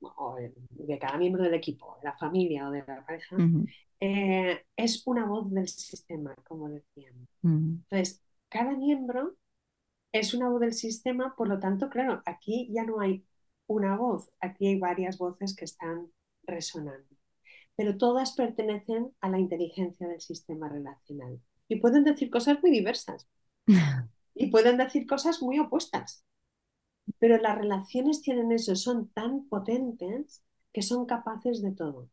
[0.70, 3.38] de cada miembro del equipo, de la familia o de la pareja,
[4.00, 7.30] eh, es una voz del sistema, como decíamos.
[7.44, 9.36] Entonces, cada miembro
[10.12, 13.26] es una voz del sistema, por lo tanto, claro, aquí ya no hay
[13.68, 16.12] una voz, aquí hay varias voces que están
[16.44, 17.16] resonando,
[17.76, 21.40] pero todas pertenecen a la inteligencia del sistema relacional.
[21.74, 23.28] Y pueden decir cosas muy diversas
[24.36, 26.24] y pueden decir cosas muy opuestas.
[27.20, 32.10] Pero las relaciones tienen eso, son tan potentes que son capaces de todo.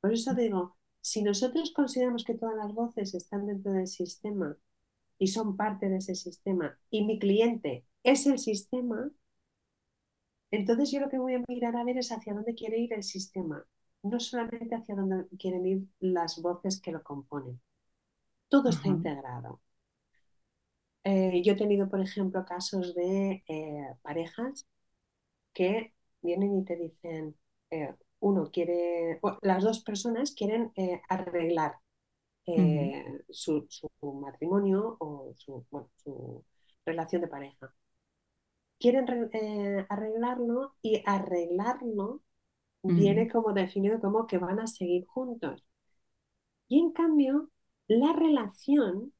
[0.00, 4.56] Por eso digo, si nosotros consideramos que todas las voces están dentro del sistema
[5.18, 9.10] y son parte de ese sistema y mi cliente es el sistema,
[10.50, 13.02] entonces yo lo que voy a mirar a ver es hacia dónde quiere ir el
[13.02, 13.64] sistema,
[14.02, 17.60] no solamente hacia dónde quieren ir las voces que lo componen.
[18.54, 19.60] Todo está integrado.
[21.02, 24.64] Eh, yo he tenido, por ejemplo, casos de eh, parejas
[25.52, 27.36] que vienen y te dicen,
[27.72, 30.72] eh, uno quiere, las dos personas quieren
[31.08, 31.80] arreglar
[33.28, 33.66] su,
[34.02, 36.44] matrimonio o su, su
[36.86, 37.74] relación de pareja.
[38.78, 39.06] Quieren
[39.88, 42.22] arreglarlo y arreglarlo
[42.82, 45.64] viene como definido como que van a seguir juntos.
[46.68, 47.50] Y en cambio,
[47.88, 49.12] la relación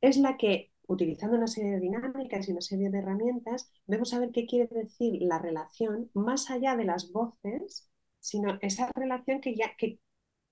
[0.00, 4.20] es la que, utilizando una serie de dinámicas y una serie de herramientas, vemos a
[4.20, 7.88] ver qué quiere decir la relación más allá de las voces,
[8.20, 9.98] sino esa relación que ya que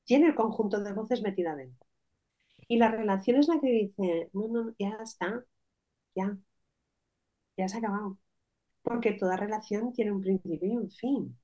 [0.05, 1.87] tiene el conjunto de voces metida dentro.
[2.69, 5.45] Y la relación es la que dice, no, no, ya está,
[6.15, 6.39] ya,
[7.57, 8.19] ya se ha acabado.
[8.83, 11.39] Porque toda relación tiene un principio y un fin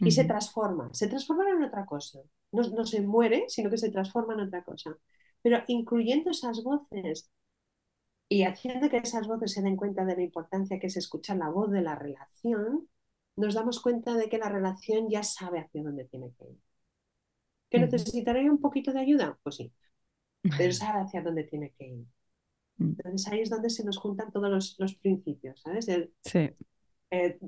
[0.00, 2.20] y se transforma, se transforma en otra cosa.
[2.52, 4.96] No, no, se muere, sino que se transforma en otra cosa.
[5.42, 7.30] Pero incluyendo esas voces
[8.28, 11.48] y haciendo que esas voces se den cuenta de la importancia que es escuchar la
[11.48, 12.88] voz de la relación,
[13.36, 16.58] nos damos cuenta de que la relación ya sabe hacia dónde tiene que ir.
[17.70, 19.38] ¿Que necesitaría un poquito de ayuda?
[19.42, 19.72] Pues sí,
[20.56, 22.06] pero sabe hacia dónde tiene que ir.
[22.78, 22.90] Mm.
[22.90, 25.86] Entonces ahí es donde se nos juntan todos los, los principios, ¿sabes?
[26.22, 26.50] sí.
[27.10, 27.38] Eh,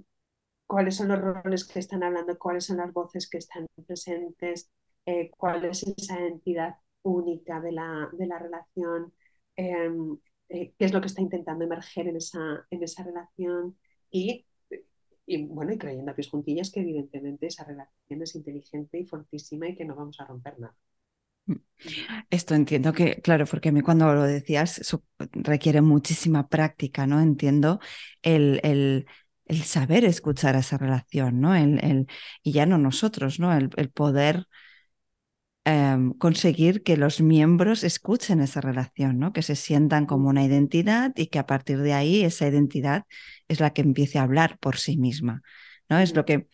[0.69, 4.71] cuáles son los roles que están hablando, cuáles son las voces que están presentes,
[5.07, 9.13] eh, cuál es esa entidad única de la, de la relación,
[9.57, 10.19] em,
[10.51, 13.79] eh, qué es lo que está intentando emerger en esa, en esa relación
[14.11, 14.47] y,
[15.27, 19.69] y, bueno, y creyendo a pies juntillas que evidentemente esa relación es inteligente y fortísima
[19.69, 20.77] y que no vamos a romper nada.
[21.47, 21.57] Mm.
[22.29, 24.83] Esto entiendo que, claro, porque a mí cuando lo decías
[25.33, 27.21] requiere muchísima práctica, ¿no?
[27.21, 27.81] Entiendo
[28.23, 29.07] el, el
[29.49, 31.55] el saber escuchar esa relación, ¿no?
[31.55, 32.07] El,
[32.43, 33.57] y ya no nosotros, ¿no?
[33.57, 34.47] El, poder
[35.65, 39.33] em, conseguir que los miembros escuchen esa relación, ¿no?
[39.33, 43.05] Que se sientan como una identidad y que a partir de ahí esa identidad
[43.49, 45.43] es la que empiece a hablar por sí misma,
[45.89, 45.99] ¿no?
[45.99, 46.49] Es lo que,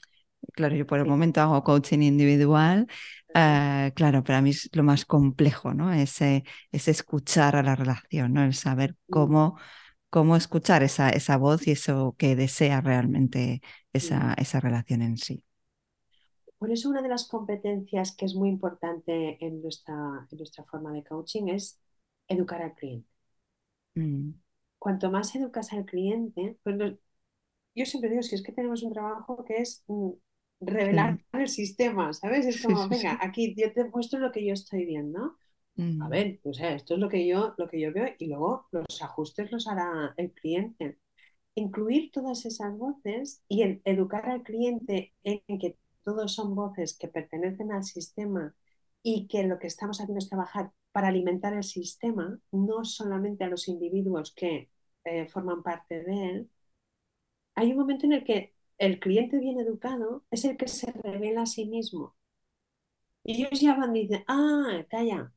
[0.53, 2.87] claro, yo por el momento hago coaching individual,
[3.35, 5.93] eh, claro, para mí es lo más complejo, ¿no?
[5.93, 8.45] Ese, ese escuchar a la relación, ¿no?
[8.45, 9.59] El saber cómo
[10.15, 15.43] cómo escuchar esa, esa voz y eso que desea realmente esa, esa relación en sí.
[16.57, 20.93] Por eso una de las competencias que es muy importante en nuestra, en nuestra forma
[20.93, 21.81] de coaching es
[22.29, 23.09] educar al cliente.
[23.97, 24.35] Mm.
[24.79, 26.77] Cuanto más educas al cliente, pues
[27.75, 30.11] yo siempre digo, si es que tenemos un trabajo que es mm,
[30.61, 32.47] revelar el sistema, ¿sabes?
[32.47, 35.37] Es como, venga, aquí yo te muestro lo que yo estoy viendo.
[35.77, 36.09] A mm.
[36.09, 39.51] ver, pues esto es lo que yo, lo que yo veo y luego los ajustes
[39.51, 40.99] los hará el cliente.
[41.55, 47.09] Incluir todas esas voces y el educar al cliente en que todos son voces que
[47.09, 48.55] pertenecen al sistema
[49.03, 53.49] y que lo que estamos haciendo es trabajar para alimentar el sistema, no solamente a
[53.49, 54.71] los individuos que
[55.05, 56.51] eh, forman parte de él,
[57.55, 61.43] hay un momento en el que el cliente bien educado es el que se revela
[61.43, 62.17] a sí mismo.
[63.25, 65.33] Y ellos ya van y dicen, ah, calla,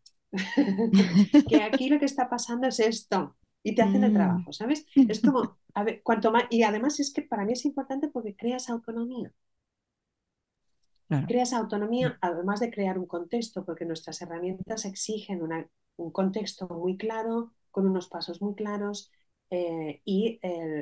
[1.50, 4.13] que aquí lo que está pasando es esto y te hacen el mm.
[4.13, 4.86] trabajo, ¿sabes?
[4.95, 8.36] Es como, a ver, cuanto más, y además es que para mí es importante porque
[8.36, 9.32] creas autonomía.
[11.26, 15.41] Creas autonomía, además de crear un contexto, porque nuestras herramientas exigen
[15.95, 19.10] un contexto muy claro, con unos pasos muy claros
[19.50, 20.39] eh, y,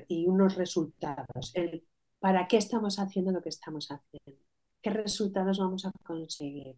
[0.08, 1.52] y, unos resultados.
[1.54, 1.86] El
[2.26, 4.42] para qué estamos haciendo lo que estamos haciendo,
[4.82, 6.76] qué resultados vamos a conseguir,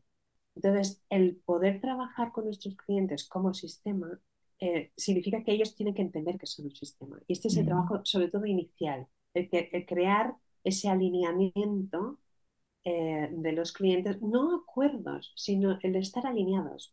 [0.58, 4.20] entonces, el poder trabajar con nuestros clientes como sistema
[4.60, 7.20] eh, significa que ellos tienen que entender que son un sistema.
[7.28, 12.18] Y este es el trabajo, sobre todo inicial, el, crear ese alineamiento
[12.84, 16.92] eh, de los clientes, no acuerdos, sino el estar alineados.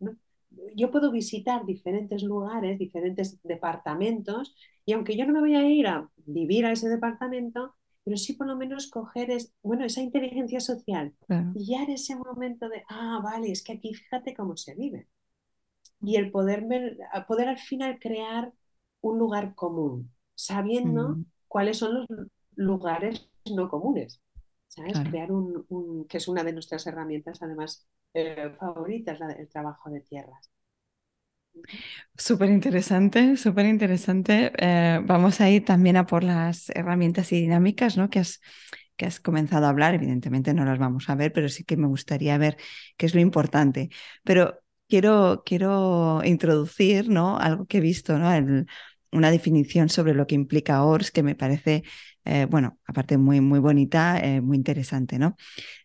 [0.77, 5.87] Yo puedo visitar diferentes lugares, diferentes departamentos, y aunque yo no me voy a ir
[5.87, 7.75] a vivir a ese departamento,
[8.05, 11.15] pero sí por lo menos coger es, bueno, esa inteligencia social
[11.55, 15.09] y ya en ese momento de, ah, vale, es que aquí fíjate cómo se vive.
[16.03, 16.67] Y el poder,
[17.27, 18.53] poder al final crear
[19.01, 21.25] un lugar común, sabiendo mm.
[21.49, 22.07] cuáles son los
[22.57, 24.21] lugares no comunes.
[24.69, 24.99] ¿Sabes?
[25.09, 30.51] Crear un, que es una de nuestras herramientas, además, eh, favoritas, el trabajo de tierras.
[32.17, 34.53] Súper interesante, súper interesante.
[34.59, 38.09] Eh, vamos a ir también a por las herramientas y dinámicas, ¿no?
[38.11, 38.41] Que has,
[38.97, 39.95] que has comenzado a hablar.
[39.95, 42.57] Evidentemente no las vamos a ver, pero sí que me gustaría ver
[42.97, 43.91] qué es lo importante.
[44.25, 47.39] Pero quiero, quiero introducir, ¿no?
[47.39, 48.31] Algo que he visto, ¿no?
[49.13, 51.85] una definición sobre lo que implica ORS que me parece,
[52.25, 55.37] eh, bueno, aparte muy, muy bonita, eh, muy interesante, ¿no?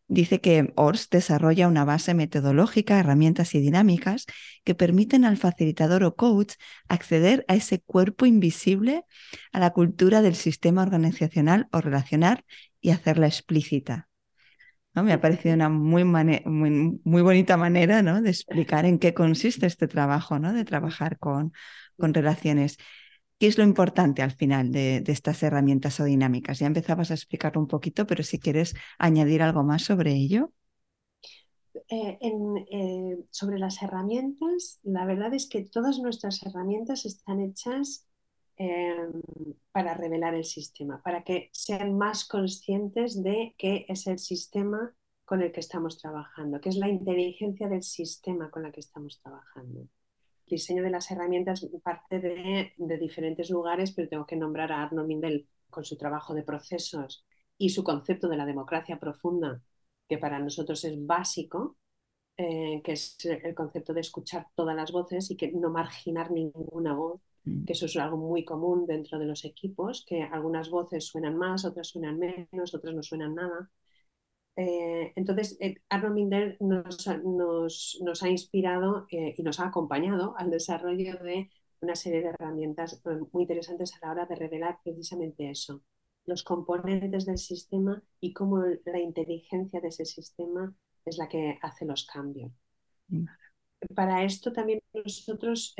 [0.07, 4.25] Dice que ORS desarrolla una base metodológica, herramientas y dinámicas
[4.63, 6.53] que permiten al facilitador o coach
[6.87, 9.03] acceder a ese cuerpo invisible,
[9.51, 12.43] a la cultura del sistema organizacional o relacional
[12.81, 14.09] y hacerla explícita.
[14.95, 15.03] ¿no?
[15.03, 18.21] Me ha parecido una muy, muy, bonita manera ¿no?
[18.21, 20.53] de explicar en qué consiste este trabajo, ¿no?
[20.53, 21.53] de trabajar con,
[21.97, 22.77] con relaciones.
[23.39, 26.59] ¿Qué es lo importante al final de, estas herramientas o dinámicas?
[26.59, 30.51] Ya empezabas a explicarlo un poquito, pero si quieres añadir algo más sobre ello.
[31.87, 38.05] Eh, eh, sobre las herramientas, la verdad es que todas nuestras herramientas están hechas
[38.57, 39.21] em,
[39.71, 45.41] para revelar el sistema, para que sean más conscientes de qué es el sistema con
[45.41, 49.87] el que estamos trabajando, qué es la inteligencia del sistema con la que estamos trabajando
[50.49, 55.47] diseño de las herramientas parte de, diferentes lugares, pero tengo que nombrar a Arno Mindel
[55.69, 57.25] con su trabajo de procesos
[57.57, 59.61] y su concepto de la democracia profunda,
[60.07, 61.77] que para nosotros es básico,
[62.37, 66.93] eh, que es el concepto de escuchar todas las voces y que no marginar ninguna
[66.93, 67.65] voz, mm.
[67.65, 71.65] que eso es algo muy común dentro de los equipos, que algunas voces suenan más,
[71.65, 73.69] otras suenan menos, otras no suenan nada.
[74.55, 77.07] Eh, entonces, eh, Arno Mindel nos,
[78.21, 81.49] ha inspirado eh, y nos ha acompañado al desarrollo de
[81.81, 85.81] una serie de herramientas muy interesantes a la hora de revelar precisamente eso,
[86.25, 90.75] los componentes del sistema y cómo la inteligencia de ese sistema
[91.05, 92.51] es la que hace los cambios.
[93.95, 95.73] Para esto también nosotros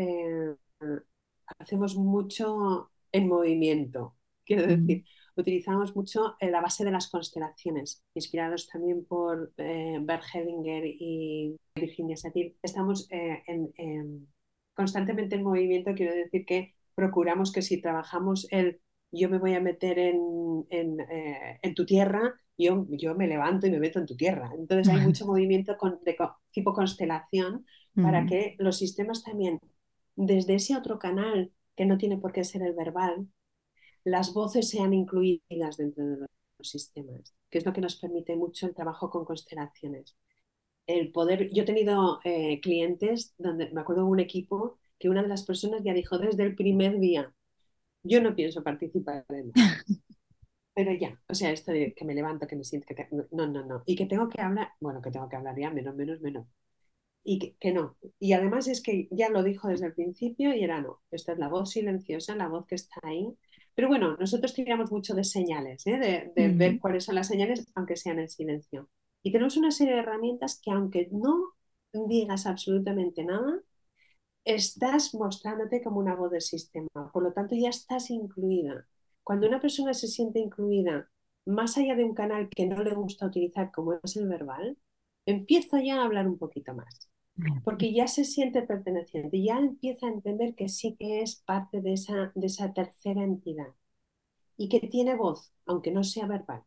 [1.59, 4.15] hacemos mucho en movimiento,
[4.45, 5.03] quiero decir,
[5.41, 12.17] utilizamos mucho la base de las constelaciones, inspirados también por eh, Bert Hellinger y Virginia
[12.17, 12.55] Satir.
[12.61, 13.43] Estamos eh,
[14.73, 18.81] constantemente en movimiento, quiero decir que procuramos que si trabajamos el
[19.11, 23.71] yo me voy a meter en, en, eh, tu tierra, yo, yo, me levanto y
[23.71, 24.51] me meto en tu tierra.
[24.57, 26.15] Entonces hay mucho movimiento con, de
[26.51, 27.65] tipo constelación
[27.95, 29.59] para que los sistemas también,
[30.15, 33.27] desde ese otro canal que no tiene por qué ser el verbal,
[34.04, 38.68] las voces sean incluidas dentro de los sistemas, que es lo que nos permite mucho
[38.68, 40.16] el trabajo con constelaciones.
[40.88, 45.22] El poder, yo he tenido eh, clientes donde me acuerdo de un equipo que una
[45.22, 47.34] de las personas ya dijo desde el primer día,
[48.04, 49.52] yo no pienso participar en
[50.74, 53.66] Pero ya, o sea, esto de que me levanto, que me siento, que, no, no,
[53.66, 53.84] no.
[53.86, 56.47] Y que tengo que hablar, bueno, que tengo que hablar ya, menos, menos, menos.
[57.24, 57.97] Y que, no.
[58.20, 61.02] Y además es que ya lo dijo desde el principio y era no.
[61.12, 63.36] Esta es la voz silenciosa, la voz que está ahí,
[63.80, 66.30] pero bueno, nosotros tiramos mucho de señales, ¿eh?
[66.36, 68.89] de, ver cuáles son las señales, aunque sean en silencio.
[69.23, 71.53] Y tenemos una serie de herramientas que aunque no
[71.93, 73.61] digas absolutamente nada,
[74.43, 76.89] estás mostrándote como una voz del sistema.
[77.13, 78.86] Por lo tanto, ya estás incluida.
[79.23, 81.09] Cuando una persona se siente incluida,
[81.45, 84.77] más allá de un canal que no le gusta utilizar como es el verbal,
[85.25, 87.09] empieza ya a hablar un poquito más
[87.63, 91.93] porque ya se siente perteneciente, ya empieza a entender que sí que es parte de
[91.93, 93.67] esa, de esa tercera entidad
[94.57, 96.63] y que tiene voz, aunque no sea verbal.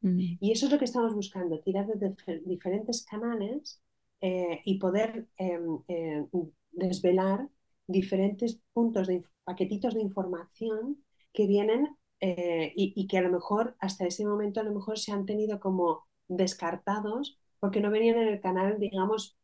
[0.00, 0.36] Mm.
[0.40, 3.82] Y eso es lo que estamos buscando, tirar de diferentes canales
[4.20, 6.28] eh, y poder em, em,
[6.72, 7.48] desvelar
[7.86, 13.76] diferentes puntos de paquetitos de información que vienen eh, y, y, que a lo mejor
[13.80, 18.28] hasta ese momento a lo mejor se han tenido como descartados porque no venían en
[18.28, 19.36] el canal, digamos,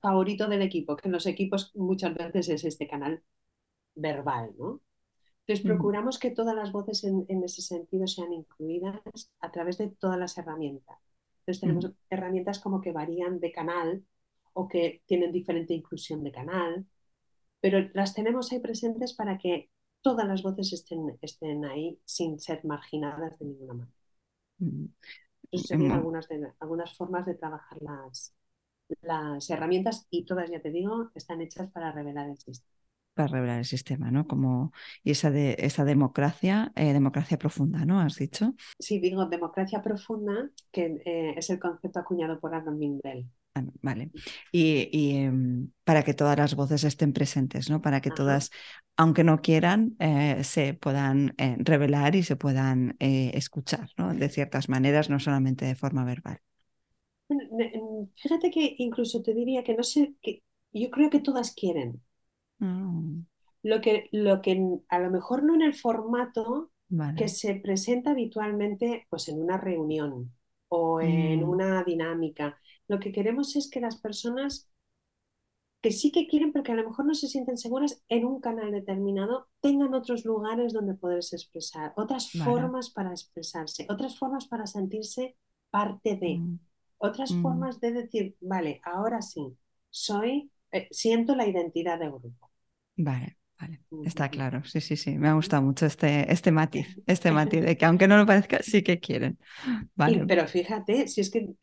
[0.00, 3.22] favorito del equipo, que en los equipos muchas veces es este canal
[3.94, 4.80] verbal, ¿no?
[5.40, 9.00] Entonces procuramos que todas las voces en, ese sentido sean incluidas
[9.40, 10.98] a través de todas las herramientas.
[11.40, 14.04] Entonces tenemos herramientas como que varían de canal
[14.52, 16.86] o que tienen diferente inclusión de canal,
[17.60, 19.70] pero las tenemos ahí presentes para que
[20.02, 23.98] todas las voces estén, estén ahí sin ser marginadas de ninguna manera.
[24.60, 28.34] Entonces serían algunas, de, algunas formas de trabajar las,
[29.02, 32.78] las herramientas y todas, ya te digo, están hechas para revelar el sistema.
[33.14, 34.28] Para revelar el sistema, ¿no?
[34.28, 34.72] Como,
[35.02, 38.00] y esa, de, esa democracia, eh, democracia profunda, ¿no?
[38.00, 38.54] ¿Has dicho?
[38.78, 43.26] Sí, digo democracia profunda, que eh, es el concepto acuñado por Arnold Mindel.
[43.56, 44.12] Ah, vale.
[44.52, 47.82] Y, em, para que todas las voces estén presentes, ¿no?
[47.82, 48.50] Para que todas,
[48.96, 54.14] aunque no quieran, eh, se puedan revelar y se puedan escuchar, ¿no?
[54.14, 56.40] De ciertas maneras, no solamente de forma verbal.
[58.16, 60.42] Fíjate que incluso te diría que no sé, que
[60.72, 62.02] yo creo que todas quieren.
[62.60, 63.26] Mm,
[63.62, 64.52] Lo que, lo que
[64.88, 66.70] a lo mejor no en el formato
[67.14, 70.32] que se presenta habitualmente pues en una reunión
[70.68, 72.60] o en Mm, una dinámica.
[72.88, 74.70] Lo que queremos es que las personas
[75.82, 78.40] que sí que quieren, pero que a lo mejor no se sienten seguras en un
[78.40, 82.72] canal determinado, tengan otros lugares donde poderse expresar, otras vale.
[82.72, 85.36] formas para expresarse, otras formas para sentirse
[85.70, 86.58] parte de, Mm,
[86.98, 89.56] otras mm, formas de decir, vale, ahora sí,
[89.90, 92.50] soy, eh, siento la identidad de grupo.
[92.96, 93.82] vale, vale.
[94.02, 94.64] Está claro.
[94.64, 95.18] Sí, sí, sí.
[95.18, 98.62] Me ha gustado mucho este, este matiz, este matiz de que aunque no lo parezca,
[98.62, 99.38] sí que quieren.
[100.04, 101.54] Y, Vale, pero fíjate, si es que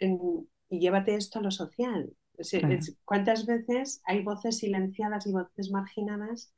[0.69, 2.11] y llévate esto a lo social.
[2.39, 2.69] Si- claro.
[2.69, 6.53] es- ¿Cuántas veces hay voces silenciadas y voces marginadas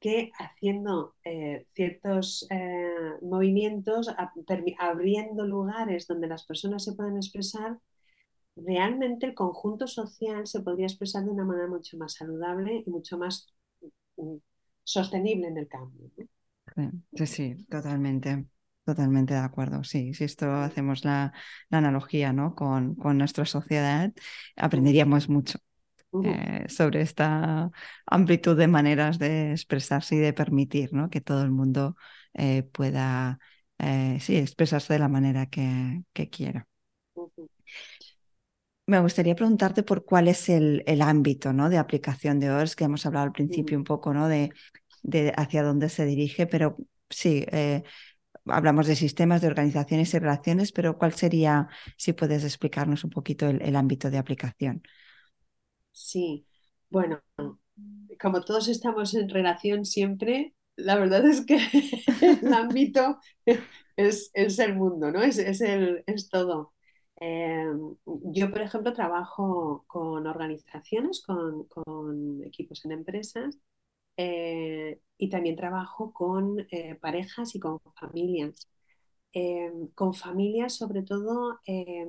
[0.00, 2.90] que haciendo eh, ciertos eh,
[3.22, 4.32] movimientos, a-
[4.80, 7.78] abriendo lugares donde las personas se pueden expresar,
[8.66, 13.18] realmente el conjunto social se podría expresar de una manera mucho más saludable y mucho
[13.18, 13.48] más
[14.16, 14.36] mm,
[14.84, 16.26] sostenible en el cambio, ¿no?
[17.14, 18.46] Sí, sí, totalmente.
[18.84, 19.84] Totalmente de acuerdo.
[19.84, 21.32] Sí, si esto hacemos la,
[21.68, 22.54] la analogía, ¿no?
[22.54, 24.12] con, con nuestra sociedad,
[24.56, 25.58] aprenderíamos mucho.
[26.22, 27.70] eh, sobre esta
[28.06, 31.10] amplitud de maneras de expresarse y de permitir ¿no?
[31.10, 31.96] que todo el mundo
[32.34, 33.38] eh, pueda
[33.78, 36.68] eh, sí, expresarse de la manera que, que quiera.
[38.90, 41.70] Me gustaría preguntarte por cuál es el, el ámbito ¿no?
[41.70, 44.26] de aplicación de OERS, que hemos hablado al principio un poco ¿no?
[44.28, 44.50] de,
[45.04, 46.76] de hacia dónde se dirige, pero
[47.08, 47.84] sí, eh,
[48.46, 53.48] hablamos de sistemas, de organizaciones y relaciones, pero ¿cuál sería, si puedes explicarnos un poquito
[53.48, 54.82] el, el ámbito de aplicación?
[55.92, 56.46] Sí,
[56.90, 57.22] bueno,
[58.20, 61.58] como todos estamos en relación siempre, la verdad es que
[62.42, 63.18] el ámbito
[63.96, 65.22] es, es el mundo, ¿no?
[65.22, 66.74] Es, es, el, es todo.
[67.20, 67.66] Eh,
[68.06, 73.58] yo, por ejemplo, trabajo con organizaciones, con, con equipos en empresas
[74.16, 78.68] eh, y también trabajo con eh, parejas y con familias.
[79.32, 82.06] Eh, con familias, sobre todo eh,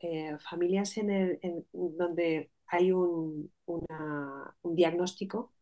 [0.00, 3.86] eh, familias en el, donde hay un, un,
[4.76, 5.52] diagnóstico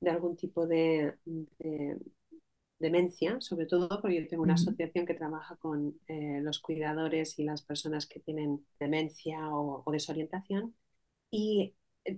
[0.00, 1.14] de algún tipo de,
[2.84, 7.44] demencia, sobre todo porque yo tengo una asociación que trabaja con eh, los cuidadores y
[7.44, 10.74] las personas que tienen demencia o, o desorientación
[11.30, 11.74] y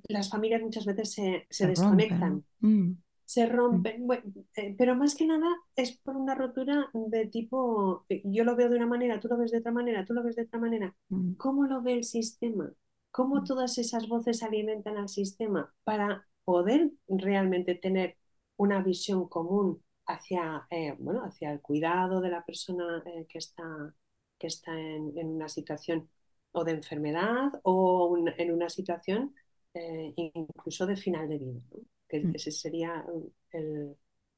[0.08, 1.12] las familias muchas veces
[1.48, 2.44] se, desconectan.
[2.60, 2.92] Mm,
[3.24, 4.22] se mm, rompen, bueno,
[4.56, 8.68] eh, pero más que nada es por una rotura de tipo, eh, yo lo veo
[8.68, 10.94] de una manera, tú lo ves de otra manera, tú lo ves de otra manera.
[11.08, 12.72] mm, ¿Cómo lo ve el sistema?
[13.10, 18.16] ¿Cómo todas esas voces alimentan al sistema para poder realmente tener
[18.56, 23.94] una visión común hacia, eh, bueno, hacia el cuidado de la persona eh, que está,
[24.38, 26.08] que está en, en, una situación
[26.52, 29.34] o de enfermedad o un, en una situación
[29.74, 31.60] eh, incluso de final de vida?
[31.70, 31.80] ¿no?
[32.08, 32.36] que mm.
[32.36, 33.04] ese sería
[33.50, 33.96] el,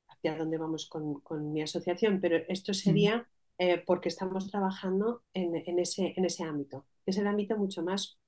[0.09, 5.23] hacia dónde vamos con, con, mi asociación, pero esto Mm, sería eh, porque estamos trabajando
[5.35, 8.19] en, en, ese, en, ese, ámbito, que es el ámbito mucho más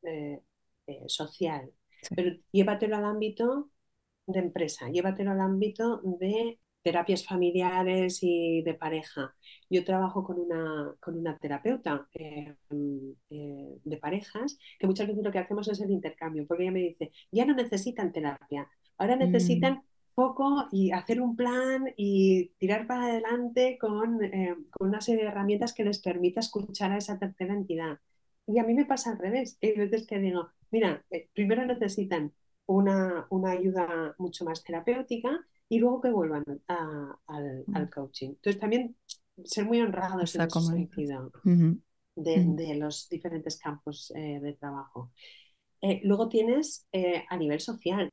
[1.07, 1.73] social.
[2.03, 2.15] sí.
[2.15, 3.71] Pero llévatelo al ámbito
[4.27, 9.35] de empresa, llévatelo al ámbito de terapias familiares y de pareja.
[9.69, 12.55] Yo trabajo con una, con una terapeuta eh,
[13.31, 16.81] eh, de parejas que muchas veces lo que hacemos es el intercambio, porque ella me
[16.81, 18.69] dice, ya no necesitan terapia,
[18.99, 19.83] ahora Mm, necesitan
[20.15, 25.29] foco y hacer un plan y tirar para adelante con, eh, con una serie de
[25.31, 27.99] herramientas que les permita escuchar a esa tercera entidad.
[28.47, 29.59] Y a mí me pasa al revés.
[29.63, 31.05] Hay veces que digo, mira,
[31.35, 32.33] primero necesitan
[32.67, 37.77] una, una, ayuda mucho más terapéutica y luego que vuelvan a, al, mm.
[37.77, 38.31] al, coaching.
[38.31, 38.97] Entonces también
[39.45, 41.33] ser muy honrados en ese sentido
[42.15, 45.13] de, los diferentes campos eh, de trabajo.
[45.81, 48.11] Eh, luego tienes eh, a nivel social,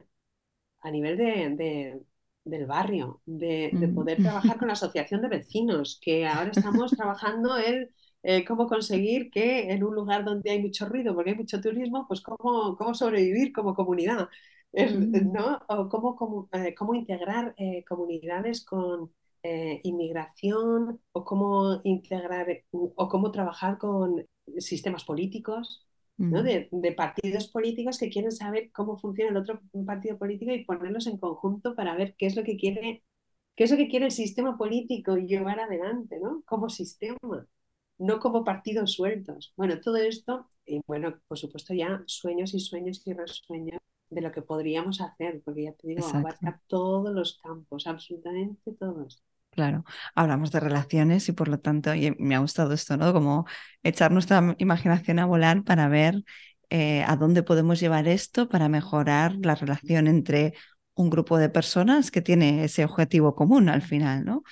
[0.82, 2.02] a nivel de, de
[2.48, 6.92] del barrio, de, de, mm, poder trabajar con la asociación de vecinos, que ahora estamos
[6.92, 7.90] trabajando en
[8.24, 12.06] eh, cómo conseguir que en un lugar donde hay mucho ruido, porque hay mucho turismo,
[12.08, 14.30] pues cómo, cómo sobrevivir como comunidad,
[14.74, 15.60] ¿no?
[15.68, 19.12] O cómo, cómo, eh, cómo integrar eh, comunidades con
[19.44, 24.26] eh, inmigración, o cómo integrar, o cómo trabajar con
[24.58, 25.88] sistemas políticos,
[26.18, 26.42] ¿no?
[26.42, 31.06] de, de, partidos políticos que quieren saber cómo funciona el otro partido político y ponerlos
[31.06, 33.04] en conjunto para ver qué es lo que quiere,
[33.56, 36.42] qué es lo que quiere el sistema político y llevar adelante, ¿no?
[36.46, 37.48] Como sistema,
[38.00, 39.54] no como partidos sueltos.
[39.56, 43.80] Bueno, todo esto, y bueno, por supuesto ya sueños y sueños y resueños
[44.10, 48.74] de lo que podríamos hacer, porque ya te digo, Exacto, abarca todos los campos, absolutamente
[48.74, 49.24] todos.
[49.52, 49.84] claro.
[50.16, 53.14] Hablamos de relaciones y por lo tanto, y me ha gustado esto, ¿no?
[53.14, 53.46] Como
[53.84, 56.24] echar nuestra imaginación a volar para ver
[56.70, 60.54] eh, a dónde podemos llevar esto para mejorar la relación entre
[60.96, 64.44] un grupo de personas que tiene ese objetivo común al final, ¿no?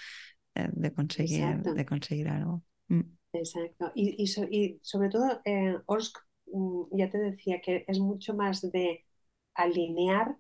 [0.55, 2.63] Eh, de, conseguir, de conseguir algo.
[2.87, 3.01] Mm.
[3.33, 3.91] Exacto.
[3.95, 5.75] Y, y, sobre todo, eh,
[6.53, 9.04] mm, ya te decía que es mucho más de
[9.55, 10.37] alinear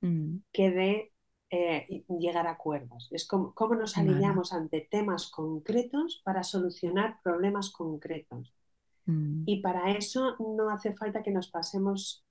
[0.00, 0.36] mm.
[0.52, 1.12] que de
[1.50, 3.08] eh, llegar a acuerdos.
[3.10, 8.54] Es como cómo nos alineamos ante temas concretos para solucionar problemas concretos.
[9.06, 9.44] Mm.
[9.46, 12.26] Y para eso no hace falta que nos pasemos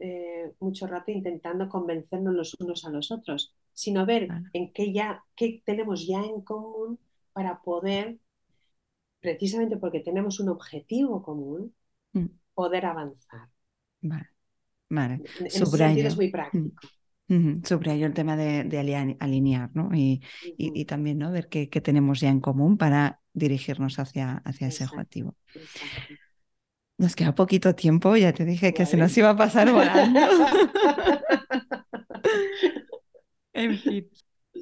[0.00, 5.22] eh, mucho rato intentando convencernos los unos a los otros, sino ver en qué ya
[5.36, 6.98] qué tenemos ya en común
[7.34, 8.18] para poder
[9.20, 11.74] precisamente porque tenemos un objetivo común,
[12.12, 12.26] mm.
[12.54, 13.48] poder avanzar.
[14.00, 14.28] Vale,
[14.88, 15.22] vale.
[15.40, 16.74] En, sentido es muy práctico.
[17.28, 17.64] Mm.
[17.64, 19.90] Subrayo el tema de, alinear, ¿no?
[19.94, 20.22] Y,
[20.56, 21.32] y, también, ¿no?
[21.32, 25.34] Ver qué, tenemos ya en común para dirigirnos hacia, hacia ese objetivo.
[26.98, 30.20] Nos queda poquito tiempo, ya te dije que se nos iba a pasar volando.
[33.52, 34.08] en fin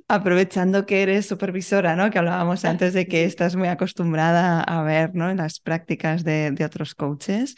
[0.09, 2.11] aprovechando que eres supervisora, ¿no?
[2.11, 5.31] Que hablábamos antes de que estás muy acostumbrada a ver, ¿no?
[5.31, 7.57] En las prácticas de, otros coaches.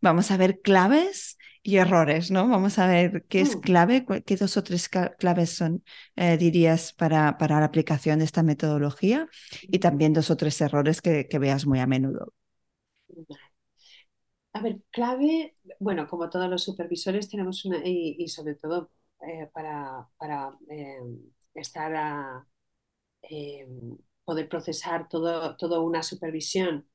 [0.00, 2.48] Vamos a ver claves y errores, ¿no?
[2.48, 3.60] Vamos a ver qué es mm.
[3.60, 5.84] clave, qué dos o tres claves son,
[6.16, 9.28] eh, dirías, para, para la aplicación de esta metodología
[9.62, 12.32] y también dos o tres errores que, veas muy a menudo.
[14.54, 18.90] A ver, clave, bueno, como todos los supervisores tenemos una, y, sobre todo
[19.26, 21.18] eh, para, para em,
[21.54, 22.46] estar a
[23.22, 23.66] eh,
[24.24, 26.86] poder procesar todo, toda una supervisión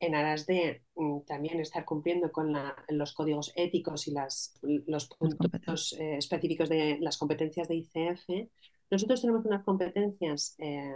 [0.00, 2.54] en aras de mm, también estar cumpliendo con
[2.88, 8.48] los códigos éticos y las, los puntos eh, específicos de las competencias de ICF,
[8.90, 10.94] nosotros tenemos unas competencias eh,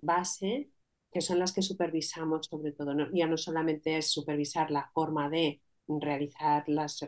[0.00, 0.70] base
[1.12, 2.94] que son las que supervisamos sobre todo.
[3.12, 6.98] Ya no solamente es supervisar la forma de realizar las,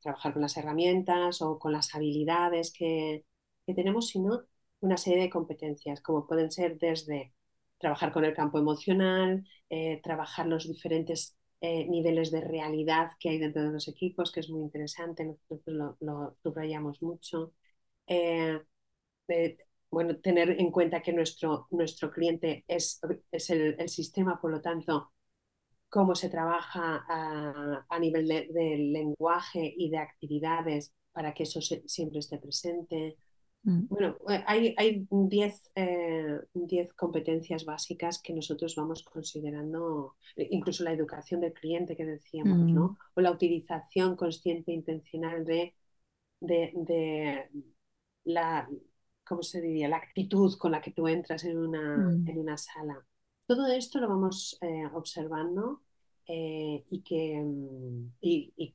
[0.00, 3.24] trabajar con las herramientas o con las habilidades que,
[3.66, 4.44] que tenemos, sino
[4.80, 7.32] una serie de competencias, como pueden ser desde
[7.78, 13.38] trabajar con el campo emocional, eh, trabajar los diferentes eh, niveles de realidad que hay
[13.38, 17.52] dentro de los equipos, que es muy interesante, nosotros lo, subrayamos mucho.
[18.06, 18.60] Eh,
[19.90, 23.00] bueno, tener en cuenta que nuestro, nuestro cliente es,
[23.30, 25.12] es el, sistema, por lo tanto,
[25.88, 32.38] cómo se trabaja a, nivel de, lenguaje y de actividades para que eso siempre esté
[32.38, 33.16] presente.
[33.66, 33.88] Mm.
[33.88, 36.38] Bueno, eh, hay 10 eh,
[36.94, 42.90] competencias básicas que nosotros vamos considerando, eh, incluso la educación del cliente que decíamos, ¿no?
[42.90, 42.96] Mm.
[43.14, 45.74] O la utilización consciente e intencional de,
[46.38, 47.50] de,
[48.24, 48.68] la,
[49.24, 49.88] ¿cómo se diría?
[49.88, 52.28] La actitud con la que tú entras en una, mm.
[52.28, 53.04] en una sala.
[53.46, 54.60] Todo esto lo vamos
[54.92, 55.82] observando
[56.28, 57.44] y que,
[58.20, 58.74] y,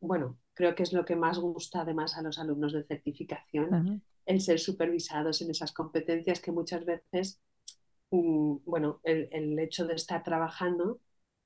[0.00, 4.40] bueno, creo que es lo que más gusta además a los alumnos de certificación, el
[4.40, 7.40] ser supervisados en esas competencias que muchas veces,
[8.10, 10.98] mm, bueno, el, hecho de estar trabajando,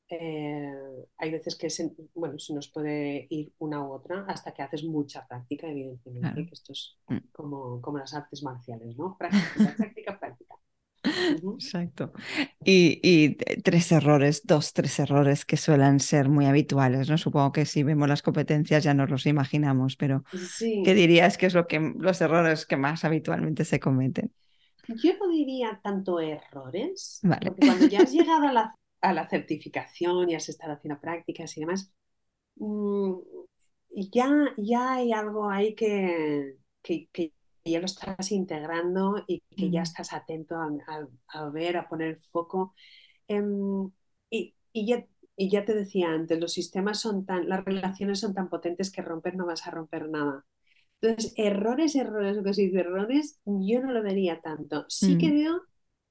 [0.09, 0.73] eh,
[1.19, 4.83] hay veces que se, bueno, se nos puede ir una u otra hasta que haces
[4.83, 7.19] mucha práctica, evidentemente, que esto es mm.
[7.33, 9.19] como, como las artes marciales, ¿no?
[9.19, 10.42] Práctica, práctica, práctica.
[11.05, 12.13] Exacto.
[12.65, 17.19] Y, tres errores, dos, tres errores que suelen ser muy habituales, ¿no?
[17.19, 20.25] Supongo que si vemos las competencias ya nos los imaginamos, pero
[20.59, 24.33] ¿qué dirías que es lo que los errores que más habitualmente se cometen?
[24.89, 30.31] Yo no diría tanto errores, porque cuando ya has llegado a la, a la, certificación
[30.31, 31.93] y has estado haciendo prácticas y demás,
[32.57, 33.15] mm,
[34.13, 37.33] ya, ya hay algo ahí que, que, que
[37.65, 42.75] ya lo estás integrando y que ya estás atento a, ver, a poner foco.
[43.29, 43.91] Em,
[44.31, 44.55] y,
[44.87, 45.07] ya,
[45.37, 49.03] y ya te decía antes, los sistemas son tan, las relaciones son tan potentes que
[49.03, 50.45] romper no vas a romper nada.
[51.01, 54.85] Entonces, errores, errores, lo que se dice errores, yo no lo vería tanto.
[54.89, 55.33] Sí que mm.
[55.33, 55.63] veo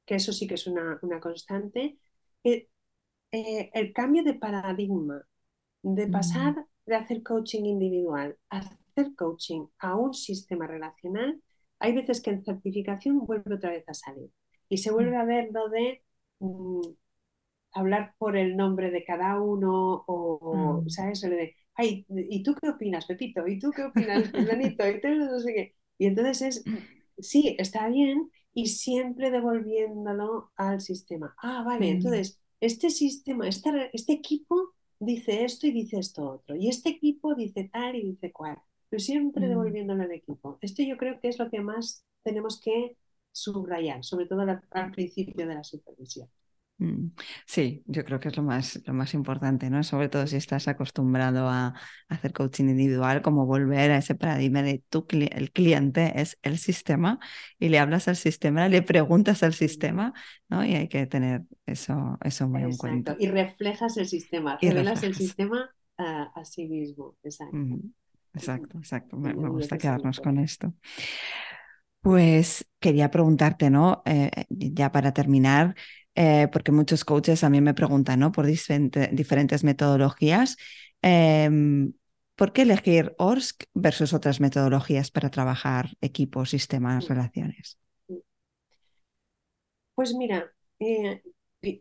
[0.06, 1.98] que eso sí que es una, constante,
[2.44, 2.68] eh,
[3.32, 5.24] eh, el cambio de paradigma,
[5.84, 6.12] de mm.
[6.12, 8.62] pasar de hacer coaching individual a
[8.92, 11.42] hacer coaching a un sistema relacional,
[11.80, 14.30] hay veces que en certificación vuelve otra vez a salir
[14.70, 16.04] y se vuelve a ver lo de
[16.40, 16.82] mm,
[17.74, 20.90] hablar por el nombre de cada uno o, mm.
[20.90, 21.22] ¿sabes?
[21.22, 23.48] de, ay, ¿y tú qué opinas, Pepito?
[23.48, 24.88] ¿Y tú qué opinas, Planito?
[24.88, 25.76] ¿Y, no sé qué?
[25.98, 26.64] y entonces es,
[27.18, 31.36] sí, está bien y siempre devolviéndolo al sistema.
[31.42, 31.96] Ah, vale, mm.
[31.96, 37.34] entonces este sistema, este, este equipo dice esto y dice esto otro, y este equipo
[37.34, 38.62] dice tal y dice cual
[38.92, 39.50] pero siempre mm.
[39.50, 40.60] devolviéndolo al equipo.
[40.62, 42.98] Esto yo creo que es lo que más tenemos que
[43.32, 46.28] subrayar, sobre todo al, principio de la supervisión.
[46.78, 47.12] Mm,
[47.46, 49.82] sí, yo creo que es lo más, lo más importante, ¿no?
[49.84, 51.74] Sobre todo si estás acostumbrado a
[52.10, 57.20] hacer coaching individual, como volver a ese paradigma de tu el cliente es el sistema
[57.60, 60.14] y le hablas al sistema, le preguntas al sistema,
[60.50, 60.66] ¿no?
[60.66, 63.16] Y hay que tener eso, eso muy en cuenta.
[63.18, 67.16] Y reflejas el sistema, revelas el sistema a, sí mismo.
[67.24, 67.58] Exacto.
[68.34, 69.18] Exacto, exacto.
[69.18, 70.74] Me, gusta quedarnos con esto.
[72.02, 74.02] Pues quería preguntarte, ¿no?
[74.06, 75.76] Eh, ya para terminar,
[76.16, 78.32] eh, porque muchos coaches a mí me preguntan ¿no?
[78.32, 80.58] por diferentes metodologías.
[81.02, 81.94] Em,
[82.36, 87.78] ¿Por qué elegir ORSC versus otras metodologías para trabajar equipos, sistemas, relaciones?
[89.94, 91.22] Pues mira, eh,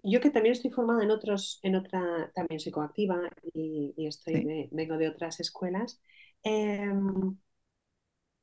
[0.03, 4.99] yo que también estoy formada en otros, en otra, también soy coactiva y, estoy vengo
[4.99, 6.03] de otras escuelas.
[6.43, 7.37] Em,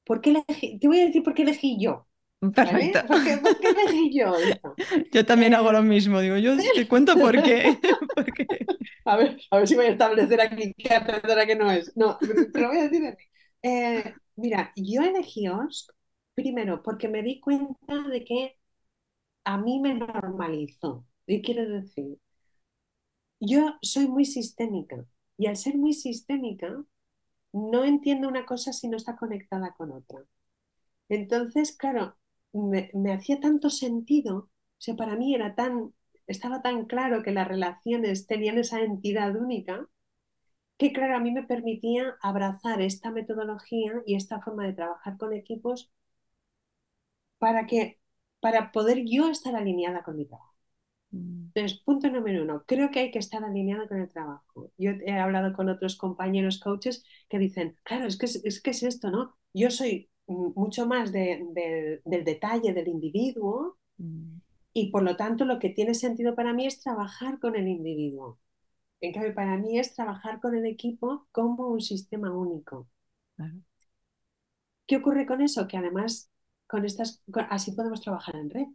[0.06, 0.44] ¿por qué
[0.80, 2.08] te voy a decir por qué elegí yo.
[2.40, 3.08] Perfecto.
[3.08, 3.40] ¿Por, qué,
[3.70, 4.36] elegí yo
[5.12, 7.78] Yo también hago lo eh, mismo, digo, yo te cuento por qué.
[9.06, 11.96] A, ver, a ver si voy a establecer aquí qué a que no es.
[11.96, 13.18] No, te lo voy a decir.
[13.64, 15.92] Eh, mira, yo elegí OSC
[16.36, 18.58] primero porque me di cuenta de que
[19.44, 21.06] a mí me normalizó.
[21.26, 22.20] ¿Y quiero decir?
[23.40, 25.06] Yo soy muy sistémica
[25.38, 26.84] y al ser muy sistémica
[27.72, 30.20] no entiendo una cosa si no está conectada con otra.
[31.10, 32.18] Entonces, claro,
[32.54, 34.50] me, hacía tanto sentido, o
[34.80, 35.94] sea, para mí era tan,
[36.28, 39.88] estaba tan claro que las relaciones tenían esa entidad única,
[40.78, 45.34] que claro, a mí me permitía abrazar esta metodología y esta forma de trabajar con
[45.34, 45.92] equipos
[47.40, 48.00] para que,
[48.40, 50.47] para poder yo estar alineada con mi trabajo.
[51.12, 51.48] Mm.
[51.54, 54.72] Entonces, punto número uno, creo que hay que estar alineada con el trabajo.
[54.78, 58.84] Yo he hablado con otros compañeros coaches que dicen, claro, es que es, que es
[58.84, 59.36] esto, ¿no?
[59.54, 61.54] Yo soy mucho más del
[62.04, 64.38] detalle del individuo mm.
[64.74, 68.40] y por lo tanto lo que tiene sentido para mí es trabajar con el individuo.
[69.00, 72.88] En cambio, para mí es trabajar con el equipo como un sistema único.
[74.88, 75.68] ¿Qué ocurre con eso?
[75.68, 76.32] Que además
[76.68, 78.68] con estas, así podemos trabajar en red.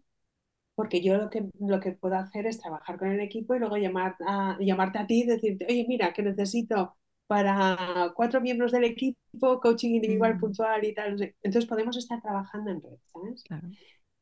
[0.74, 3.76] Porque yo lo que, lo que puedo hacer es trabajar con el equipo y luego
[3.76, 6.96] llamar a, llamarte a ti y decirte, oye, mira, que necesito
[7.26, 10.40] para cuatro miembros del equipo, coaching individual mm.
[10.40, 11.34] puntual y tal.
[11.42, 13.44] Entonces podemos estar trabajando en red, ¿sabes?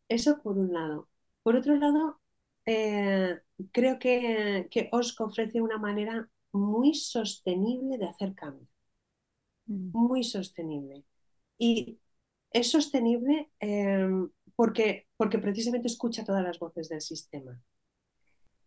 [0.08, 1.08] Eso por un lado.
[1.42, 2.20] Por otro lado,
[2.66, 3.38] eh,
[3.72, 8.66] creo que, que OSCO ofrece una manera muy sostenible de hacer cambio.
[9.66, 9.90] Mm.
[9.92, 11.04] Muy sostenible.
[11.58, 11.98] Y
[12.52, 14.28] es sostenible em,
[14.60, 17.58] porque, porque precisamente escucha todas las voces del sistema.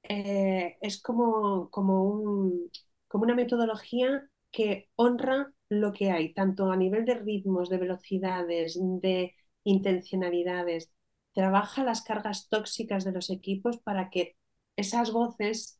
[0.01, 2.71] Eh, es como, como, un,
[3.07, 8.75] como una metodología que honra lo que hay, tanto a nivel de ritmos, de velocidades,
[9.03, 9.35] de
[9.65, 10.91] intencionalidades.
[11.31, 14.35] Trabaja las cargas tóxicas de los equipos para que
[14.75, 15.79] esas voces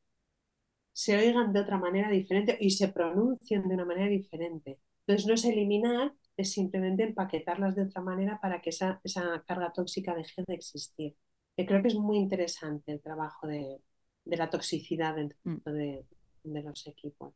[0.92, 4.80] se oigan de otra manera diferente y se pronuncien de una manera diferente.
[5.08, 9.02] Entonces no es eliminar, es simplemente empaquetarlas de otra manera para que esa,
[9.48, 11.16] carga tóxica deje de existir.
[11.58, 13.82] Yo creo que es muy interesante el trabajo de,
[14.26, 15.62] la toxicidad dentro mm.
[15.66, 17.34] de los equipos.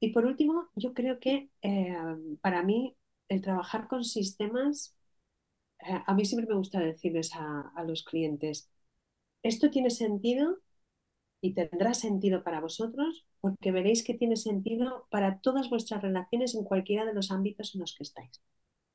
[0.00, 1.96] Y por último, yo creo que eh,
[2.40, 2.96] para mí
[3.28, 4.96] el trabajar con sistemas,
[5.80, 8.70] eh, a mí siempre me gusta decirles a, los clientes,
[9.42, 10.58] esto tiene sentido
[11.40, 16.64] y tendrá sentido para vosotros porque veréis que tiene sentido para todas vuestras relaciones en
[16.64, 18.42] cualquiera de los ámbitos en los que estáis.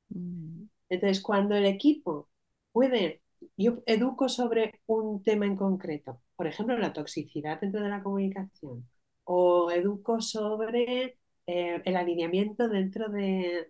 [0.10, 0.66] Mm.
[0.90, 2.30] Entonces, cuando el equipo
[2.72, 3.22] puede,
[3.58, 8.88] yo educo sobre un tema en concreto, por ejemplo, la toxicidad dentro de la comunicación,
[9.26, 11.18] o educo sobre
[11.48, 13.68] eh, el alineamiento dentro de,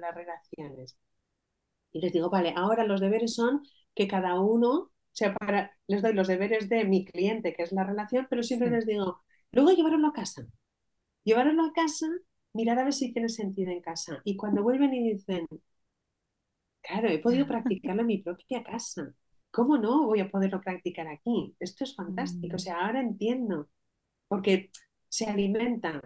[0.00, 0.96] las relaciones.
[1.92, 3.62] Y les digo, vale, ahora los deberes son
[3.94, 7.72] que cada uno, o sea, para, les doy los deberes de mi cliente, que es
[7.72, 10.46] la relación, pero siempre les digo, luego llevarlo a casa.
[11.24, 12.06] Llevarlo a casa,
[12.54, 14.20] mirar a ver si tiene sentido en casa.
[14.24, 15.46] Y cuando vuelven y dicen,
[16.82, 19.14] claro, he podido practicarlo en mi propia casa.
[19.50, 21.54] ¿Cómo no voy a poderlo practicar aquí?
[21.58, 22.54] Esto es fantástico.
[22.54, 22.60] O mm.
[22.60, 23.68] sea, ahora entiendo
[24.28, 24.70] porque
[25.08, 26.00] se alimenta,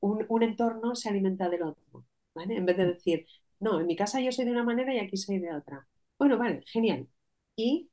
[0.00, 2.04] un, entorno se alimenta del otro,
[2.34, 2.56] ¿vale?
[2.56, 3.26] En vez de decir,
[3.60, 5.86] no, en mi casa yo soy de una manera y aquí soy de otra.
[6.18, 7.08] Bueno, vale, genial.
[7.56, 7.90] Y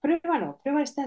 [0.00, 1.04] pruébalo, prueba esta,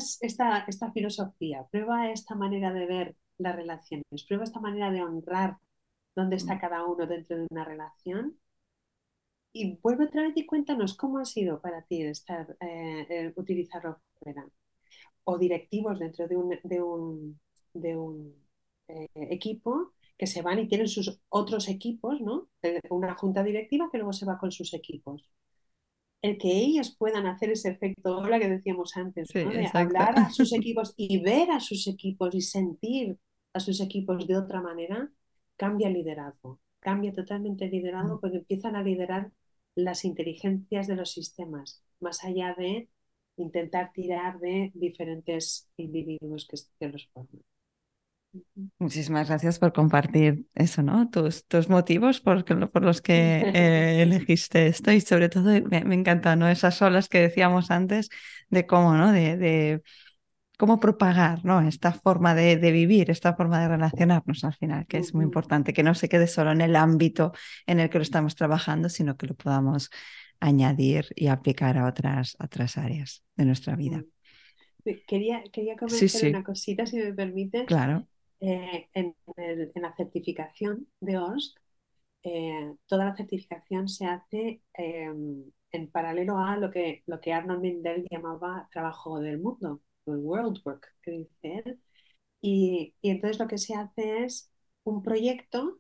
[0.68, 5.58] esta filosofía, prueba esta manera de ver las relaciones, prueba esta manera de honrar
[6.16, 6.60] dónde está mm.
[6.60, 8.38] cada uno dentro de una relación
[9.54, 14.48] y vuelve otra vez y cuéntanos cómo ha sido para ti estar, eh, utilizarlo fuera.
[15.24, 17.40] O directivos dentro de un,
[17.74, 18.36] de un
[18.88, 22.50] eh, equipo que se van y tienen sus otros equipos, ¿no?
[22.90, 25.30] Una junta directiva que luego se va con sus equipos.
[26.22, 30.54] El que ellos puedan hacer ese efecto hola que decíamos antes, de hablar a sus
[30.54, 33.18] equipos y ver a sus equipos y sentir
[33.54, 35.12] a sus equipos de otra manera,
[35.58, 38.20] cambia el liderazgo, cambia totalmente el liderazgo mm.
[38.22, 39.32] porque empiezan a liderar
[39.76, 42.90] las inteligencias de los sistemas, más allá de
[43.38, 47.42] intentar tirar de diferentes individuos que, que los forman.
[48.80, 51.10] Muchísimas gracias por compartir eso, ¿no?
[51.10, 55.96] Tus, tus motivos por, por los que eh, elegiste esto y sobre todo me, me,
[55.96, 56.48] encanta, ¿no?
[56.48, 58.10] Esas olas que decíamos antes
[58.50, 59.12] de cómo, ¿no?
[59.12, 59.84] De, de
[60.58, 61.60] cómo propagar, ¿no?
[61.62, 65.74] Esta forma de, de, vivir, esta forma de relacionarnos al final, que es muy importante,
[65.74, 67.34] que no se quede solo en el ámbito
[67.66, 69.90] en el que lo estamos trabajando, sino que lo podamos
[70.40, 74.04] añadir y aplicar a otras, otras áreas de nuestra vida.
[75.08, 77.66] Quería, quería comentar una cosita, si me permite.
[77.66, 78.08] Claro.
[78.42, 79.16] Eh, en,
[79.76, 81.56] la certificación de OSC,
[82.24, 87.62] eh, toda la certificación se hace em, en paralelo a lo que, lo que Arnold
[87.62, 91.82] Mindell llamaba trabajo del mundo, el world work, que dice él.
[92.42, 94.52] Y, y, entonces lo que se hace es
[94.84, 95.80] un proyecto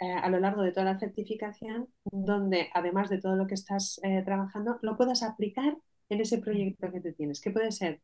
[0.00, 4.00] eh, a lo largo de toda la certificación donde además de todo lo que estás
[4.24, 5.76] trabajando, lo puedas aplicar
[6.08, 8.02] en ese proyecto que te tienes, que puede ser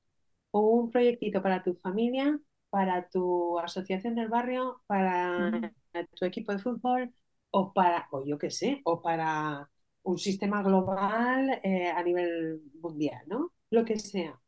[0.53, 2.41] un proyectito para tu familia,
[2.71, 5.73] para tu asociación del barrio, para
[6.15, 7.15] tu equipo de fútbol
[7.51, 9.71] o para, o yo qué sé, o para
[10.03, 13.53] un sistema global eh, a nivel mundial, ¿no?
[13.71, 14.41] Lo que sea.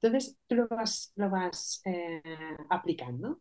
[0.00, 2.22] Entonces tú lo vas, lo vas eh,
[2.70, 3.40] aplicando.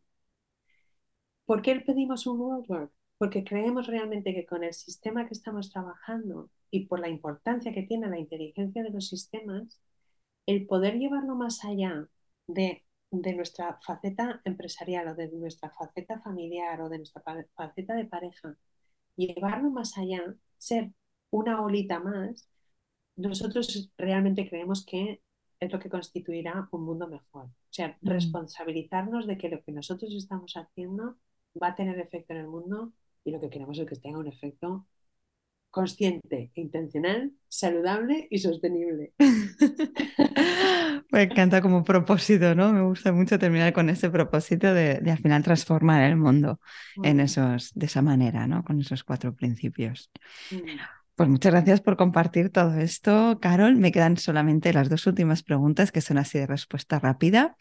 [1.46, 2.92] ¿Por qué pedimos un World Work?
[3.18, 7.84] Porque creemos realmente que con el sistema que estamos trabajando y por la importancia que
[7.84, 9.80] tiene la inteligencia de los sistemas,
[10.48, 12.08] el poder llevarlo más allá
[12.48, 17.22] de de nuestra faceta empresarial o de nuestra faceta familiar o de nuestra
[17.56, 18.58] faceta de pareja,
[19.16, 20.92] llevarlo más allá, ser
[21.30, 22.50] una olita más,
[23.16, 25.22] nosotros realmente creemos que
[25.60, 27.46] es lo que constituirá un mundo mejor.
[27.46, 28.08] O sea, mm.
[28.08, 31.18] responsabilizarnos de que lo que nosotros estamos haciendo
[31.62, 32.94] va a tener efecto en el mundo
[33.24, 34.88] y lo que queremos es que tenga un efecto
[35.76, 39.12] consciente, intencional, saludable y sostenible.
[41.12, 42.72] Me encanta como propósito, ¿no?
[42.72, 46.62] Me gusta mucho terminar con ese propósito de, al final transformar el mundo
[47.04, 48.64] en esos, de esa manera, ¿no?
[48.64, 50.10] Con esos cuatro principios.
[50.50, 50.80] Mm.
[51.16, 53.76] Pues muchas gracias por compartir todo esto, Carol.
[53.76, 57.58] Me quedan solamente las dos últimas preguntas que son así de respuesta rápida.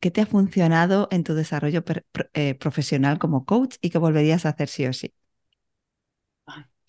[0.00, 1.84] ¿Qué te ha funcionado en tu desarrollo
[2.34, 5.14] eh, profesional como coach y qué volverías a hacer sí o sí?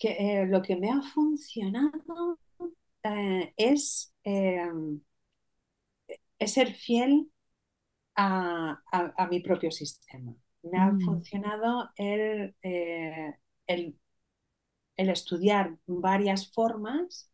[0.04, 2.38] Que, eh, lo que me ha funcionado
[3.04, 5.00] eh, es, em,
[6.38, 7.30] es, ser fiel
[8.14, 8.78] a,
[9.30, 10.34] mi propio sistema.
[10.62, 11.00] Me ha mm.
[11.00, 13.34] funcionado el, eh,
[13.66, 13.98] el,
[14.96, 17.30] el, estudiar varias formas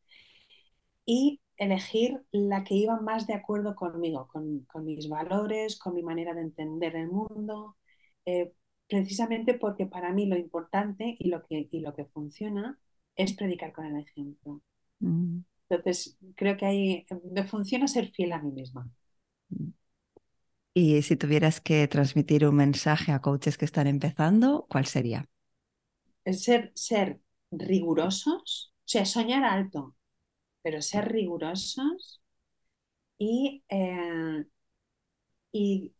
[1.05, 6.03] y elegir la que iba más de acuerdo conmigo, con, con mis valores, con mi
[6.05, 7.77] manera de entender el mundo,
[8.91, 12.79] precisamente porque para mí lo importante y lo que, y lo que funciona
[13.17, 14.63] es predicar con el ejemplo.
[15.03, 15.45] Mm.
[15.71, 18.91] Entonces, creo que ahí me funciona ser fiel a mí misma.
[20.75, 25.29] Y si tuvieras que transmitir un mensaje a coaches que están empezando, ¿cuál sería?
[26.27, 27.21] ser, ser
[27.51, 29.97] rigurosos, o sea, soñar alto,
[30.63, 32.23] pero ser rigurosos
[33.19, 34.45] y, eh,
[35.53, 35.93] y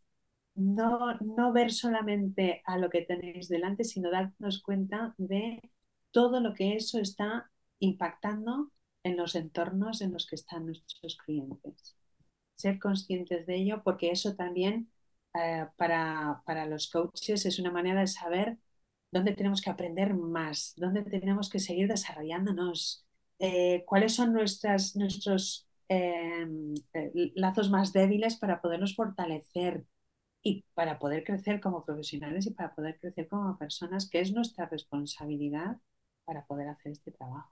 [0.61, 5.61] no, no ver solamente a lo que tenéis delante, sino darnos cuenta de
[6.11, 7.49] todo lo que eso está
[7.79, 8.71] impactando
[9.03, 11.95] en los entornos en los que están nuestros clientes.
[12.55, 14.91] Ser conscientes de ello porque eso también
[15.33, 18.57] eh, para, para, los coaches es una manera de saber
[19.11, 23.05] dónde tenemos que aprender más, dónde tenemos que seguir desarrollándonos,
[23.39, 26.47] eh, cuáles son nuestras, nuestros eh,
[27.35, 29.85] lazos más débiles para podernos fortalecer,
[30.43, 34.65] y para poder crecer como profesionales y para poder crecer como personas, que es nuestra
[34.67, 35.77] responsabilidad
[36.25, 37.51] para poder hacer este trabajo.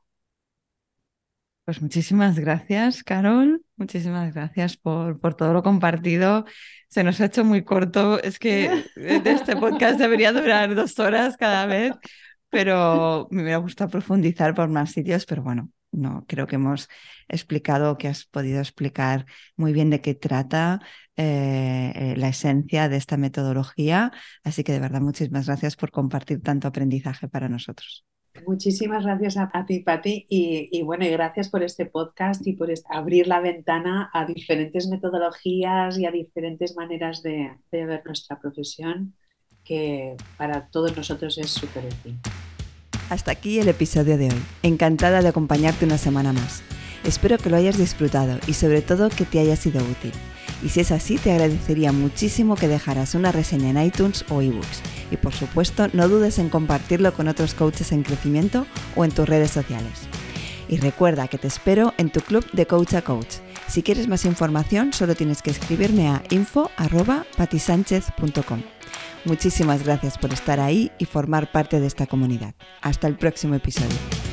[1.65, 3.63] Pues muchísimas gracias, Carol.
[3.75, 6.45] Muchísimas gracias por, por, todo lo compartido.
[6.87, 8.19] Se nos ha hecho muy corto.
[8.21, 11.93] Es que este podcast debería durar dos horas cada vez,
[12.49, 16.87] pero me hubiera gustado profundizar por más sitios, pero bueno, no, creo que hemos
[17.27, 19.25] explicado, que has podido explicar
[19.55, 20.79] muy bien de qué trata
[21.15, 24.11] eh, eh, la esencia de esta metodología.
[24.43, 28.05] Así que de verdad, muchísimas gracias por compartir tanto aprendizaje para nosotros.
[28.45, 33.41] Muchísimas gracias a, ti, Pati, y, bueno, gracias por este podcast y por abrir la
[33.41, 39.15] ventana a diferentes metodologías y a diferentes maneras de, de ver nuestra profesión,
[39.63, 42.19] que para todos nosotros es súper útil.
[43.09, 44.41] Hasta aquí el episodio de hoy.
[44.61, 46.61] Encantada de acompañarte una semana más.
[47.03, 50.11] Espero que lo hayas disfrutado y sobre todo que te haya sido útil.
[50.63, 54.83] Y si es así, te agradecería muchísimo que dejaras una reseña en iTunes o ebooks.
[55.09, 59.27] Y por supuesto, no dudes en compartirlo con otros coaches en crecimiento o en tus
[59.27, 60.07] redes sociales.
[60.67, 63.37] Y recuerda que te espero en tu club de Coach a Coach.
[63.67, 68.61] Si quieres más información, solo tienes que escribirme a info.patisánchez.com.
[69.25, 72.53] Muchísimas gracias por estar ahí y formar parte de esta comunidad.
[72.81, 74.28] Hasta el próximo episodio.